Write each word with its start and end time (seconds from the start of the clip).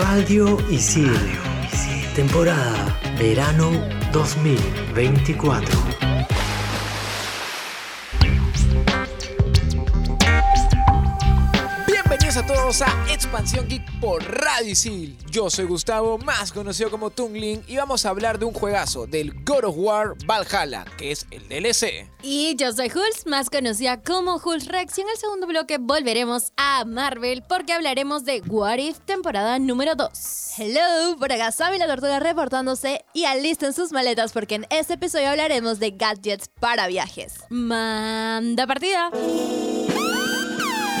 Radio 0.00 0.56
Isil. 0.72 1.12
Temporada 2.16 2.96
Verano 3.20 3.68
2024. 4.12 5.89
Bienvenidos 12.30 12.52
a 12.52 12.62
todos 12.62 12.82
a 12.82 13.12
Expansión 13.12 13.66
Geek 13.66 13.82
por 13.98 14.22
Radio 14.22 14.70
Isil. 14.70 15.18
Yo 15.32 15.50
soy 15.50 15.64
Gustavo, 15.64 16.16
más 16.18 16.52
conocido 16.52 16.88
como 16.88 17.10
Tungling, 17.10 17.64
y 17.66 17.76
vamos 17.76 18.06
a 18.06 18.10
hablar 18.10 18.38
de 18.38 18.44
un 18.44 18.52
juegazo 18.52 19.08
del 19.08 19.34
God 19.42 19.64
of 19.64 19.74
War 19.76 20.14
Valhalla, 20.26 20.84
que 20.96 21.10
es 21.10 21.26
el 21.32 21.48
DLC. 21.48 22.08
Y 22.22 22.54
yo 22.54 22.70
soy 22.70 22.86
Hulz, 22.86 23.26
más 23.26 23.50
conocida 23.50 24.00
como 24.00 24.36
Hulz 24.36 24.68
Rex, 24.68 24.96
y 24.98 25.00
en 25.00 25.08
el 25.08 25.16
segundo 25.16 25.48
bloque 25.48 25.78
volveremos 25.78 26.52
a 26.56 26.84
Marvel 26.84 27.42
porque 27.48 27.72
hablaremos 27.72 28.24
de 28.24 28.42
What 28.46 28.78
If 28.78 29.00
temporada 29.00 29.58
número 29.58 29.96
2. 29.96 30.08
Hello, 30.56 31.16
por 31.18 31.32
acá 31.32 31.50
Sammy 31.50 31.78
la 31.78 31.88
Tortuga 31.88 32.20
reportándose 32.20 33.04
y 33.12 33.24
alisten 33.24 33.72
sus 33.72 33.90
maletas 33.90 34.30
porque 34.30 34.54
en 34.54 34.66
este 34.70 34.94
episodio 34.94 35.30
hablaremos 35.30 35.80
de 35.80 35.90
gadgets 35.90 36.48
para 36.60 36.86
viajes. 36.86 37.40
Manda 37.48 38.68
partida. 38.68 39.10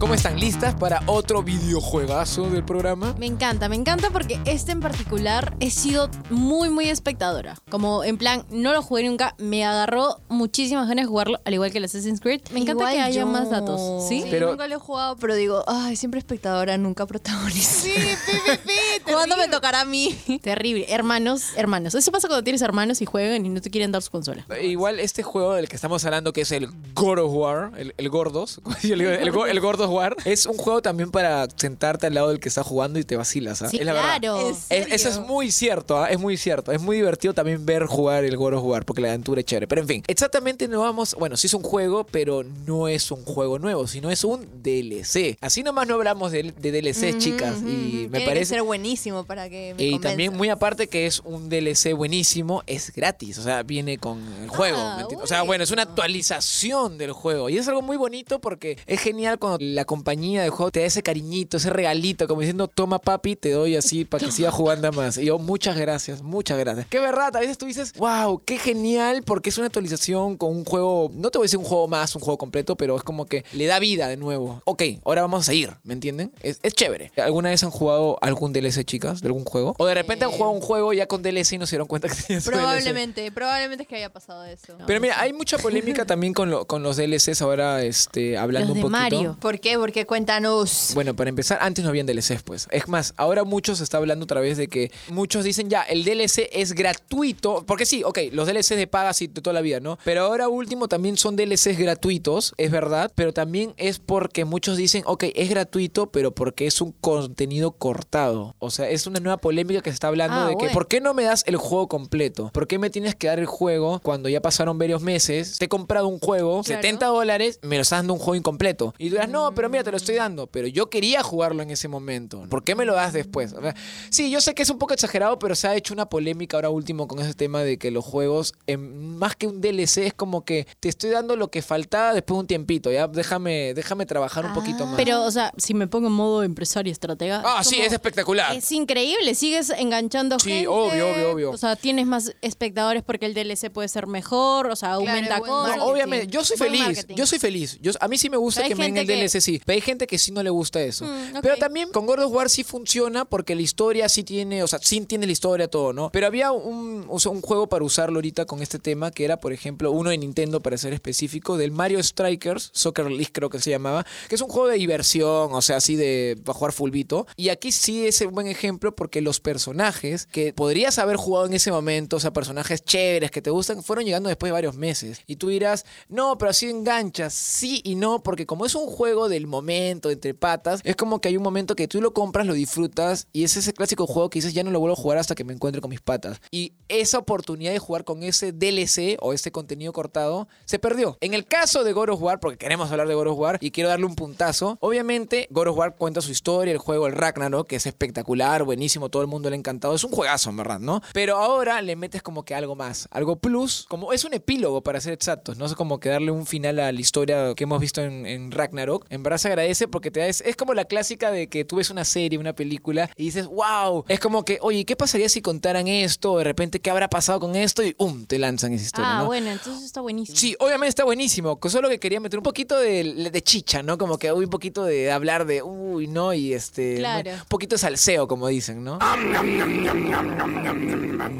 ¿Cómo 0.00 0.14
están 0.14 0.40
listas 0.40 0.74
para 0.74 1.02
otro 1.06 1.42
videojuegazo 1.42 2.48
del 2.48 2.64
programa? 2.64 3.14
Me 3.18 3.26
encanta, 3.26 3.68
me 3.68 3.76
encanta 3.76 4.08
porque 4.10 4.40
este 4.46 4.72
en 4.72 4.80
particular 4.80 5.54
he 5.60 5.70
sido 5.70 6.08
muy, 6.30 6.70
muy 6.70 6.88
espectadora. 6.88 7.56
Como 7.70 8.02
en 8.02 8.16
plan, 8.16 8.44
no 8.50 8.72
lo 8.72 8.82
jugué 8.82 9.04
nunca, 9.04 9.34
me 9.38 9.64
agarró 9.64 10.18
muchísimas 10.28 10.88
ganas 10.88 11.04
de 11.04 11.08
jugarlo, 11.08 11.38
al 11.44 11.52
igual 11.54 11.70
que 11.70 11.78
el 11.78 11.84
Assassin's 11.84 12.20
Creed. 12.20 12.40
Me 12.52 12.60
encanta 12.60 12.70
Igual 12.84 12.94
que 12.94 13.00
haya 13.02 13.20
yo. 13.20 13.26
más 13.26 13.50
datos. 13.50 14.08
¿Sí? 14.08 14.24
Pero- 14.30 14.50
nunca 14.52 14.66
lo 14.66 14.76
he 14.76 14.78
jugado, 14.78 15.16
pero 15.16 15.34
digo, 15.34 15.64
ay, 15.66 15.96
siempre 15.96 16.18
espectadora, 16.18 16.78
nunca 16.78 17.04
protagonista. 17.06 17.60
Sí, 17.82 17.90
pi, 17.92 18.32
pi, 18.52 18.56
pi, 19.04 19.12
¿Cuándo 19.12 19.36
me 19.36 19.48
tocará 19.48 19.82
a 19.82 19.84
mí? 19.84 20.16
Terrible. 20.42 20.86
Hermanos, 20.88 21.42
hermanos. 21.56 21.94
Eso 21.94 22.10
pasa 22.10 22.26
cuando 22.26 22.42
tienes 22.42 22.62
hermanos 22.62 23.02
y 23.02 23.04
juegan 23.04 23.44
y 23.44 23.48
no 23.50 23.60
te 23.60 23.70
quieren 23.70 23.92
dar 23.92 24.00
su 24.02 24.10
consola. 24.10 24.46
Igual 24.62 24.98
este 24.98 25.22
juego 25.22 25.54
del 25.54 25.68
que 25.68 25.76
estamos 25.76 26.04
hablando, 26.06 26.32
que 26.32 26.40
es 26.42 26.52
el 26.52 26.68
God 26.94 27.18
of 27.18 27.32
War, 27.34 27.72
el, 27.76 27.94
el 27.98 28.08
Gordos, 28.08 28.60
el, 28.82 29.30
go- 29.30 29.46
el 29.46 29.60
Gordos 29.60 29.89
War, 29.90 30.16
es 30.24 30.46
un 30.46 30.56
juego 30.56 30.80
también 30.82 31.10
para 31.10 31.46
sentarte 31.56 32.06
al 32.06 32.14
lado 32.14 32.28
del 32.28 32.40
que 32.40 32.48
está 32.48 32.62
jugando 32.62 32.98
y 32.98 33.04
te 33.04 33.16
vacilas, 33.16 33.62
¿ah? 33.62 33.68
Sí, 33.68 33.78
es 33.78 33.84
la 33.86 33.92
verdad. 33.92 34.18
claro. 34.20 34.50
Es- 34.50 34.66
eso 34.70 35.08
es 35.08 35.18
muy 35.18 35.50
cierto, 35.50 35.98
¿ah? 35.98 36.08
es 36.10 36.18
muy 36.18 36.36
cierto. 36.36 36.72
Es 36.72 36.80
muy 36.80 36.96
divertido 36.96 37.34
también 37.34 37.64
ver 37.66 37.86
jugar 37.86 38.24
el 38.24 38.36
God 38.36 38.54
of 38.54 38.64
War 38.64 38.84
porque 38.84 39.02
la 39.02 39.08
aventura 39.08 39.40
es 39.40 39.46
chévere. 39.46 39.66
Pero 39.66 39.82
en 39.82 39.88
fin, 39.88 40.02
exactamente 40.06 40.66
no 40.68 40.80
vamos. 40.80 41.14
Bueno, 41.18 41.36
sí 41.36 41.46
es 41.46 41.54
un 41.54 41.62
juego, 41.62 42.04
pero 42.04 42.42
no 42.44 42.88
es 42.88 43.10
un 43.10 43.24
juego 43.24 43.58
nuevo, 43.58 43.86
sino 43.86 44.10
es 44.10 44.24
un 44.24 44.46
DLC. 44.62 45.36
Así 45.40 45.62
nomás 45.62 45.86
no 45.86 45.94
hablamos 45.94 46.32
de, 46.32 46.52
de 46.58 46.72
DLCs, 46.72 47.18
chicas. 47.18 47.56
Y 47.58 47.62
me 47.62 48.18
Tiene 48.18 48.18
que 48.20 48.24
parece. 48.26 48.44
ser 48.54 48.62
buenísimo 48.62 49.24
para 49.24 49.48
que 49.48 49.74
me 49.76 49.82
Y 49.84 49.98
también, 49.98 50.36
muy 50.36 50.48
aparte 50.48 50.88
que 50.88 51.06
es 51.06 51.20
un 51.24 51.48
DLC 51.48 51.92
buenísimo, 51.94 52.62
es 52.66 52.92
gratis. 52.92 53.38
O 53.38 53.42
sea, 53.42 53.62
viene 53.62 53.98
con 53.98 54.20
el 54.42 54.48
juego. 54.48 54.78
Ah. 54.78 55.06
O 55.22 55.26
sea, 55.26 55.42
bueno, 55.42 55.64
es 55.64 55.70
una 55.70 55.82
actualización 55.82 56.98
del 56.98 57.12
juego. 57.12 57.48
Y 57.48 57.58
es 57.58 57.66
algo 57.68 57.82
muy 57.82 57.96
bonito 57.96 58.40
porque 58.40 58.78
es 58.86 59.00
genial 59.00 59.38
cuando 59.38 59.58
la 59.60 59.79
compañía 59.84 60.42
del 60.42 60.50
juego 60.50 60.70
te 60.70 60.80
da 60.80 60.86
ese 60.86 61.02
cariñito, 61.02 61.56
ese 61.56 61.70
regalito, 61.70 62.26
como 62.28 62.40
diciendo, 62.40 62.68
toma 62.68 62.98
papi, 62.98 63.36
te 63.36 63.50
doy 63.50 63.76
así 63.76 64.04
para 64.04 64.24
que 64.24 64.32
siga 64.32 64.50
jugando 64.50 64.90
más. 64.92 65.18
Y 65.18 65.26
yo, 65.26 65.38
muchas 65.38 65.76
gracias, 65.76 66.22
muchas 66.22 66.58
gracias. 66.58 66.86
Qué 66.88 66.98
verdad, 67.00 67.34
a 67.36 67.40
veces 67.40 67.58
tú 67.58 67.66
dices, 67.66 67.92
wow, 67.96 68.42
qué 68.44 68.58
genial, 68.58 69.22
porque 69.24 69.50
es 69.50 69.58
una 69.58 69.66
actualización 69.66 70.36
con 70.36 70.50
un 70.56 70.64
juego, 70.64 71.10
no 71.14 71.30
te 71.30 71.38
voy 71.38 71.44
a 71.44 71.46
decir 71.46 71.58
un 71.58 71.64
juego 71.64 71.88
más, 71.88 72.14
un 72.16 72.22
juego 72.22 72.38
completo, 72.38 72.76
pero 72.76 72.96
es 72.96 73.02
como 73.02 73.26
que 73.26 73.44
le 73.52 73.66
da 73.66 73.78
vida 73.78 74.08
de 74.08 74.16
nuevo. 74.16 74.62
Ok, 74.64 74.82
ahora 75.04 75.22
vamos 75.22 75.40
a 75.40 75.44
seguir, 75.44 75.72
¿me 75.84 75.94
entienden? 75.94 76.32
Es, 76.42 76.58
es 76.62 76.74
chévere. 76.74 77.12
¿Alguna 77.16 77.50
vez 77.50 77.62
han 77.64 77.70
jugado 77.70 78.18
algún 78.22 78.52
DLC, 78.52 78.84
chicas, 78.84 79.20
de 79.20 79.28
algún 79.28 79.44
juego? 79.44 79.74
O 79.78 79.86
de 79.86 79.94
repente 79.94 80.24
han 80.24 80.30
jugado 80.30 80.50
un 80.52 80.60
juego 80.60 80.92
ya 80.92 81.06
con 81.06 81.22
DLC 81.22 81.52
y 81.54 81.58
no 81.58 81.66
se 81.66 81.72
dieron 81.72 81.86
cuenta 81.88 82.08
que 82.08 82.14
tenía 82.14 82.40
su 82.40 82.50
DLC. 82.50 82.60
Probablemente, 82.60 83.32
probablemente 83.32 83.82
es 83.84 83.88
que 83.88 83.96
haya 83.96 84.12
pasado 84.12 84.44
eso. 84.44 84.76
Pero 84.86 85.00
mira, 85.00 85.20
hay 85.20 85.32
mucha 85.32 85.58
polémica 85.58 86.04
también 86.04 86.32
con, 86.34 86.50
lo- 86.50 86.66
con 86.66 86.82
los 86.82 86.96
DLCs 86.96 87.42
ahora, 87.42 87.82
este, 87.82 88.36
hablando 88.38 88.68
Los 88.68 88.76
de 88.76 88.84
un 88.84 88.90
poquito. 88.92 89.16
Mario. 89.16 89.36
¿Por 89.40 89.60
qué? 89.60 89.69
Porque 89.78 90.06
cuéntanos. 90.06 90.90
Bueno, 90.94 91.14
para 91.16 91.30
empezar, 91.30 91.58
antes 91.60 91.84
no 91.84 91.90
habían 91.90 92.06
DLCs, 92.06 92.42
pues. 92.44 92.68
Es 92.70 92.88
más, 92.88 93.14
ahora 93.16 93.44
muchos 93.44 93.78
se 93.78 93.84
está 93.84 93.98
hablando 93.98 94.24
otra 94.24 94.40
vez 94.40 94.56
de 94.56 94.68
que 94.68 94.90
muchos 95.08 95.44
dicen 95.44 95.68
ya, 95.70 95.82
el 95.82 96.04
DLC 96.04 96.48
es 96.52 96.72
gratuito. 96.74 97.64
Porque 97.66 97.86
sí, 97.86 98.02
ok, 98.04 98.18
los 98.32 98.46
DLCs 98.46 98.70
de 98.76 98.86
paga 98.86 99.12
sí 99.12 99.26
de 99.26 99.40
toda 99.40 99.54
la 99.54 99.60
vida, 99.60 99.80
¿no? 99.80 99.98
Pero 100.04 100.22
ahora 100.22 100.48
último 100.48 100.88
también 100.88 101.16
son 101.16 101.36
DLCs 101.36 101.78
gratuitos, 101.78 102.54
es 102.56 102.70
verdad. 102.70 103.12
Pero 103.14 103.32
también 103.32 103.74
es 103.76 103.98
porque 103.98 104.44
muchos 104.44 104.76
dicen, 104.76 105.02
ok, 105.06 105.24
es 105.34 105.50
gratuito, 105.50 106.10
pero 106.10 106.32
porque 106.34 106.66
es 106.66 106.80
un 106.80 106.92
contenido 106.92 107.72
cortado. 107.72 108.54
O 108.58 108.70
sea, 108.70 108.88
es 108.88 109.06
una 109.06 109.20
nueva 109.20 109.36
polémica 109.38 109.80
que 109.82 109.90
se 109.90 109.94
está 109.94 110.08
hablando 110.08 110.36
Ah, 110.36 110.44
de 110.46 110.52
que, 110.52 110.56
bueno. 110.56 110.72
¿por 110.72 110.88
qué 110.88 111.00
no 111.00 111.14
me 111.14 111.24
das 111.24 111.44
el 111.46 111.56
juego 111.56 111.88
completo? 111.88 112.50
¿Por 112.52 112.66
qué 112.66 112.78
me 112.78 112.90
tienes 112.90 113.14
que 113.14 113.26
dar 113.26 113.38
el 113.38 113.46
juego 113.46 114.00
cuando 114.02 114.28
ya 114.28 114.40
pasaron 114.40 114.78
varios 114.78 115.02
meses? 115.02 115.58
Te 115.58 115.64
he 115.66 115.68
comprado 115.68 116.08
un 116.08 116.18
juego, 116.18 116.62
Claro. 116.62 116.82
70 116.82 117.06
dólares, 117.06 117.58
me 117.62 117.76
lo 117.76 117.82
estás 117.82 117.98
dando 118.00 118.14
un 118.14 118.18
juego 118.20 118.36
incompleto. 118.36 118.94
Y 118.98 119.08
tú 119.08 119.16
dirás, 119.16 119.28
no, 119.28 119.54
pero 119.54 119.59
mira, 119.68 119.84
te 119.84 119.90
lo 119.90 119.96
estoy 119.96 120.14
dando. 120.14 120.46
Pero 120.46 120.66
yo 120.68 120.88
quería 120.90 121.22
jugarlo 121.22 121.62
en 121.62 121.70
ese 121.70 121.88
momento. 121.88 122.44
¿Por 122.48 122.64
qué 122.64 122.74
me 122.74 122.84
lo 122.84 122.94
das 122.94 123.12
después? 123.12 123.52
O 123.52 123.60
sea, 123.60 123.74
sí, 124.10 124.30
yo 124.30 124.40
sé 124.40 124.54
que 124.54 124.62
es 124.62 124.70
un 124.70 124.78
poco 124.78 124.94
exagerado, 124.94 125.38
pero 125.38 125.54
se 125.54 125.68
ha 125.68 125.74
hecho 125.76 125.92
una 125.94 126.06
polémica 126.08 126.56
ahora 126.56 126.70
último 126.70 127.06
con 127.08 127.18
ese 127.20 127.34
tema 127.34 127.62
de 127.62 127.78
que 127.78 127.90
los 127.90 128.04
juegos, 128.04 128.54
más 128.78 129.36
que 129.36 129.46
un 129.46 129.60
DLC, 129.60 129.98
es 129.98 130.14
como 130.14 130.44
que 130.44 130.66
te 130.80 130.88
estoy 130.88 131.10
dando 131.10 131.36
lo 131.36 131.50
que 131.50 131.62
faltaba 131.62 132.14
después 132.14 132.36
de 132.36 132.40
un 132.40 132.46
tiempito. 132.46 132.90
Ya 132.90 133.06
déjame, 133.08 133.74
déjame 133.74 134.06
trabajar 134.06 134.46
un 134.46 134.54
poquito 134.54 134.86
más. 134.86 134.96
Pero, 134.96 135.24
o 135.24 135.30
sea, 135.30 135.52
si 135.56 135.74
me 135.74 135.86
pongo 135.86 136.06
en 136.06 136.12
modo 136.14 136.42
empresario 136.42 136.92
estratega. 136.92 137.42
ah, 137.44 137.62
sí, 137.64 137.80
es 137.80 137.92
espectacular. 137.92 138.54
Es 138.56 138.70
increíble, 138.72 139.34
sigues 139.34 139.70
enganchando 139.70 140.38
Sí, 140.38 140.50
gente. 140.50 140.68
obvio, 140.68 141.12
obvio, 141.12 141.30
obvio. 141.32 141.50
O 141.50 141.56
sea, 141.56 141.76
tienes 141.76 142.06
más 142.06 142.34
espectadores 142.42 143.02
porque 143.02 143.26
el 143.26 143.34
DLC 143.34 143.70
puede 143.70 143.88
ser 143.88 144.06
mejor, 144.06 144.68
o 144.68 144.76
sea, 144.76 144.92
aumenta 144.94 145.40
cosas. 145.40 145.76
No, 145.76 145.84
obviamente, 145.86 146.26
yo 146.28 146.44
soy 146.44 146.56
Buen 146.56 146.70
feliz, 146.70 146.86
marketing. 146.86 147.14
yo 147.14 147.26
soy 147.26 147.38
feliz. 147.38 147.78
Yo, 147.80 147.92
a 148.00 148.08
mí 148.08 148.18
sí 148.18 148.30
me 148.30 148.36
gusta 148.36 148.62
Pero 148.62 148.68
que 148.70 148.74
me 148.76 148.84
den 148.84 148.96
el 148.98 149.06
gente 149.06 149.12
sí. 149.40 149.60
Pero 149.64 149.74
hay 149.74 149.80
gente 149.80 150.06
que 150.06 150.18
sí 150.18 150.32
no 150.32 150.42
le 150.42 150.50
gusta 150.50 150.80
eso. 150.80 151.04
Mm. 151.04 151.40
Pero 151.42 151.56
también 151.56 151.90
con 151.90 152.06
God 152.06 152.20
of 152.24 152.32
War 152.32 152.50
sí 152.50 152.64
funciona 152.64 153.24
porque 153.24 153.54
la 153.54 153.62
historia 153.62 154.08
sí 154.08 154.24
tiene, 154.24 154.62
o 154.62 154.66
sea, 154.66 154.78
sí 154.80 155.00
tiene 155.02 155.26
la 155.26 155.32
historia 155.32 155.68
todo, 155.68 155.92
¿no? 155.92 156.10
Pero 156.10 156.26
había 156.26 156.52
un, 156.52 157.06
o 157.08 157.18
sea, 157.18 157.32
un 157.32 157.40
juego 157.40 157.68
para 157.68 157.84
usarlo 157.84 158.18
ahorita 158.18 158.44
con 158.44 158.62
este 158.62 158.78
tema 158.78 159.10
que 159.10 159.24
era, 159.24 159.38
por 159.38 159.52
ejemplo, 159.52 159.90
uno 159.92 160.10
de 160.10 160.18
Nintendo 160.18 160.60
para 160.60 160.76
ser 160.76 160.92
específico, 160.92 161.56
del 161.56 161.70
Mario 161.70 162.02
Strikers, 162.02 162.70
Soccer 162.72 163.10
League 163.10 163.30
creo 163.32 163.50
que 163.50 163.60
se 163.60 163.70
llamaba, 163.70 164.06
que 164.28 164.34
es 164.34 164.40
un 164.40 164.48
juego 164.48 164.68
de 164.68 164.76
diversión, 164.76 165.52
o 165.52 165.62
sea, 165.62 165.76
así 165.76 165.96
de 165.96 166.38
para 166.44 166.58
jugar 166.58 166.72
fulbito. 166.72 167.26
Y 167.36 167.48
aquí 167.48 167.72
sí 167.72 168.06
es 168.06 168.20
un 168.20 168.34
buen 168.34 168.46
ejemplo 168.46 168.94
porque 168.94 169.20
los 169.20 169.40
personajes 169.40 170.26
que 170.26 170.52
podrías 170.52 170.98
haber 170.98 171.16
jugado 171.16 171.46
en 171.46 171.54
ese 171.54 171.72
momento, 171.72 172.16
o 172.16 172.20
sea, 172.20 172.32
personajes 172.32 172.84
chéveres 172.84 173.30
que 173.30 173.42
te 173.42 173.50
gustan, 173.50 173.82
fueron 173.82 174.04
llegando 174.04 174.28
después 174.28 174.48
de 174.48 174.52
varios 174.52 174.76
meses. 174.76 175.22
Y 175.26 175.36
tú 175.36 175.48
dirás, 175.48 175.84
no, 176.08 176.36
pero 176.38 176.50
así 176.50 176.68
enganchas. 176.68 177.34
Sí 177.34 177.80
y 177.84 177.94
no, 177.94 178.22
porque 178.22 178.46
como 178.46 178.66
es 178.66 178.74
un 178.74 178.86
juego 178.86 179.28
del 179.30 179.46
momento, 179.46 180.10
entre 180.10 180.34
patas, 180.34 180.80
es 180.84 180.96
como 180.96 181.20
que 181.20 181.28
hay 181.28 181.36
un 181.36 181.42
momento 181.42 181.74
que 181.74 181.88
tú 181.88 182.00
lo 182.00 182.12
compras, 182.12 182.46
lo 182.46 182.54
disfrutas 182.54 183.28
y 183.32 183.44
es 183.44 183.56
ese 183.56 183.72
clásico 183.72 184.06
juego 184.06 184.28
que 184.28 184.38
dices, 184.38 184.52
ya 184.52 184.62
no 184.62 184.70
lo 184.70 184.80
vuelvo 184.80 184.94
a 184.94 185.00
jugar 185.00 185.18
hasta 185.18 185.34
que 185.34 185.44
me 185.44 185.52
encuentre 185.52 185.80
con 185.80 185.90
mis 185.90 186.00
patas. 186.00 186.40
Y 186.50 186.74
esa 186.88 187.18
oportunidad 187.18 187.72
de 187.72 187.78
jugar 187.78 188.04
con 188.04 188.22
ese 188.22 188.52
DLC 188.52 189.16
o 189.20 189.32
ese 189.32 189.52
contenido 189.52 189.92
cortado 189.92 190.48
se 190.64 190.78
perdió. 190.78 191.16
En 191.20 191.34
el 191.34 191.46
caso 191.46 191.84
de 191.84 191.92
God 191.92 192.10
of 192.10 192.22
War, 192.22 192.40
porque 192.40 192.58
queremos 192.58 192.90
hablar 192.90 193.08
de 193.08 193.14
God 193.14 193.28
of 193.28 193.38
War 193.38 193.58
y 193.60 193.70
quiero 193.70 193.88
darle 193.88 194.06
un 194.06 194.14
puntazo, 194.14 194.78
obviamente 194.80 195.48
God 195.50 195.68
of 195.68 195.78
War 195.78 195.96
cuenta 195.96 196.20
su 196.20 196.30
historia, 196.30 196.72
el 196.72 196.78
juego, 196.78 197.06
el 197.06 197.14
Ragnarok, 197.14 197.66
que 197.66 197.76
es 197.76 197.86
espectacular, 197.86 198.64
buenísimo, 198.64 199.08
todo 199.08 199.22
el 199.22 199.28
mundo 199.28 199.48
le 199.50 199.56
ha 199.56 199.58
encantado. 199.58 199.94
Es 199.94 200.04
un 200.04 200.12
juegazo, 200.12 200.50
en 200.50 200.56
verdad, 200.56 200.80
¿no? 200.80 201.00
Pero 201.12 201.36
ahora 201.36 201.80
le 201.82 201.96
metes 201.96 202.22
como 202.22 202.44
que 202.44 202.54
algo 202.54 202.74
más, 202.76 203.08
algo 203.10 203.36
plus, 203.36 203.86
como 203.88 204.12
es 204.12 204.24
un 204.24 204.34
epílogo 204.34 204.82
para 204.82 205.00
ser 205.00 205.12
exactos, 205.12 205.58
no 205.58 205.66
es 205.66 205.74
como 205.74 206.00
que 206.00 206.08
darle 206.08 206.30
un 206.30 206.46
final 206.46 206.78
a 206.78 206.92
la 206.92 207.00
historia 207.00 207.54
que 207.54 207.64
hemos 207.64 207.80
visto 207.80 208.00
en, 208.02 208.50
Ragnarok. 208.50 209.06
En 209.20 209.24
verdad 209.24 209.36
se 209.36 209.48
agradece 209.48 209.86
porque 209.86 210.10
te 210.10 210.20
da, 210.20 210.26
es, 210.28 210.40
es 210.40 210.56
como 210.56 210.72
la 210.72 210.86
clásica 210.86 211.30
de 211.30 211.46
que 211.50 211.66
tú 211.66 211.76
ves 211.76 211.90
una 211.90 212.06
serie, 212.06 212.38
una 212.38 212.54
película 212.54 213.10
y 213.16 213.24
dices, 213.24 213.46
wow, 213.46 214.02
es 214.08 214.18
como 214.18 214.46
que, 214.46 214.56
oye, 214.62 214.86
¿qué 214.86 214.96
pasaría 214.96 215.28
si 215.28 215.42
contaran 215.42 215.88
esto? 215.88 216.38
De 216.38 216.44
repente, 216.44 216.80
¿qué 216.80 216.88
habrá 216.90 217.08
pasado 217.10 217.38
con 217.38 217.54
esto? 217.54 217.82
Y 217.84 217.94
um, 217.98 218.24
te 218.24 218.38
lanzan 218.38 218.72
esa 218.72 218.84
historia, 218.86 219.10
Ah, 219.10 219.18
¿no? 219.18 219.26
bueno, 219.26 219.50
entonces 219.50 219.84
está 219.84 220.00
buenísimo. 220.00 220.38
Sí, 220.38 220.56
obviamente 220.58 220.88
está 220.88 221.04
buenísimo. 221.04 221.60
que 221.60 221.68
Solo 221.68 221.90
que 221.90 222.00
quería 222.00 222.18
meter 222.18 222.38
un 222.38 222.42
poquito 222.44 222.78
de, 222.78 223.30
de 223.30 223.42
chicha, 223.42 223.82
¿no? 223.82 223.98
Como 223.98 224.16
que 224.16 224.32
uy, 224.32 224.44
un 224.44 224.50
poquito 224.50 224.84
de 224.84 225.12
hablar 225.12 225.44
de 225.44 225.62
uy, 225.62 226.06
¿no? 226.06 226.32
Y 226.32 226.54
este. 226.54 226.96
Claro. 226.96 227.30
Un 227.32 227.48
poquito 227.48 227.74
de 227.74 227.78
salseo, 227.80 228.26
como 228.26 228.48
dicen, 228.48 228.82
¿no? 228.82 228.98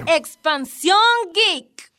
Expansión 0.07 0.97
Geek. 1.33 1.90